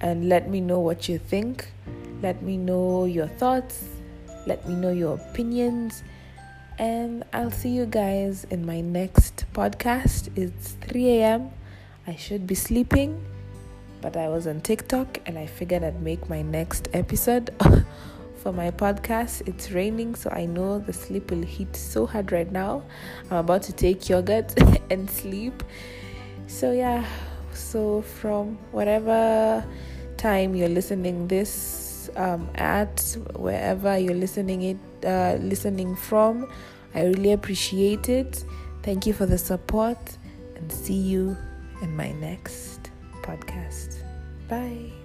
and 0.00 0.28
let 0.28 0.48
me 0.48 0.60
know 0.60 0.78
what 0.78 1.08
you 1.08 1.18
think. 1.18 1.72
Let 2.22 2.42
me 2.42 2.58
know 2.58 3.06
your 3.06 3.26
thoughts. 3.26 3.82
Let 4.46 4.68
me 4.68 4.76
know 4.76 4.92
your 4.92 5.14
opinions, 5.14 6.04
and 6.78 7.24
I'll 7.32 7.50
see 7.50 7.70
you 7.70 7.86
guys 7.86 8.46
in 8.50 8.64
my 8.64 8.80
next 8.80 9.46
podcast. 9.52 10.30
It's 10.38 10.78
3 10.82 11.18
a.m. 11.18 11.50
I 12.06 12.14
should 12.14 12.46
be 12.46 12.54
sleeping, 12.54 13.20
but 14.00 14.16
I 14.16 14.28
was 14.28 14.46
on 14.46 14.60
TikTok 14.60 15.18
and 15.26 15.36
I 15.36 15.46
figured 15.46 15.82
I'd 15.82 16.00
make 16.00 16.28
my 16.30 16.42
next 16.42 16.86
episode. 16.92 17.50
for 18.46 18.52
my 18.52 18.70
podcast. 18.70 19.42
It's 19.48 19.72
raining, 19.72 20.14
so 20.14 20.30
I 20.30 20.46
know 20.46 20.78
the 20.78 20.92
sleep 20.92 21.32
will 21.32 21.42
hit 21.42 21.74
so 21.74 22.06
hard 22.06 22.30
right 22.30 22.50
now. 22.52 22.84
I'm 23.28 23.38
about 23.38 23.62
to 23.62 23.72
take 23.72 24.08
yogurt 24.08 24.54
and 24.90 25.10
sleep. 25.10 25.64
So, 26.46 26.70
yeah, 26.70 27.04
so 27.52 28.02
from 28.02 28.56
whatever 28.70 29.66
time 30.16 30.54
you're 30.54 30.68
listening 30.68 31.26
this 31.26 32.08
um, 32.14 32.48
at, 32.54 33.16
wherever 33.34 33.98
you're 33.98 34.14
listening 34.14 34.62
it, 34.62 34.78
uh, 35.04 35.38
listening 35.40 35.96
from, 35.96 36.48
I 36.94 37.02
really 37.06 37.32
appreciate 37.32 38.08
it. 38.08 38.44
Thank 38.84 39.08
you 39.08 39.12
for 39.12 39.26
the 39.26 39.38
support, 39.38 39.98
and 40.54 40.70
see 40.70 40.94
you 40.94 41.36
in 41.82 41.96
my 41.96 42.12
next 42.12 42.92
podcast. 43.22 43.96
Bye. 44.48 44.95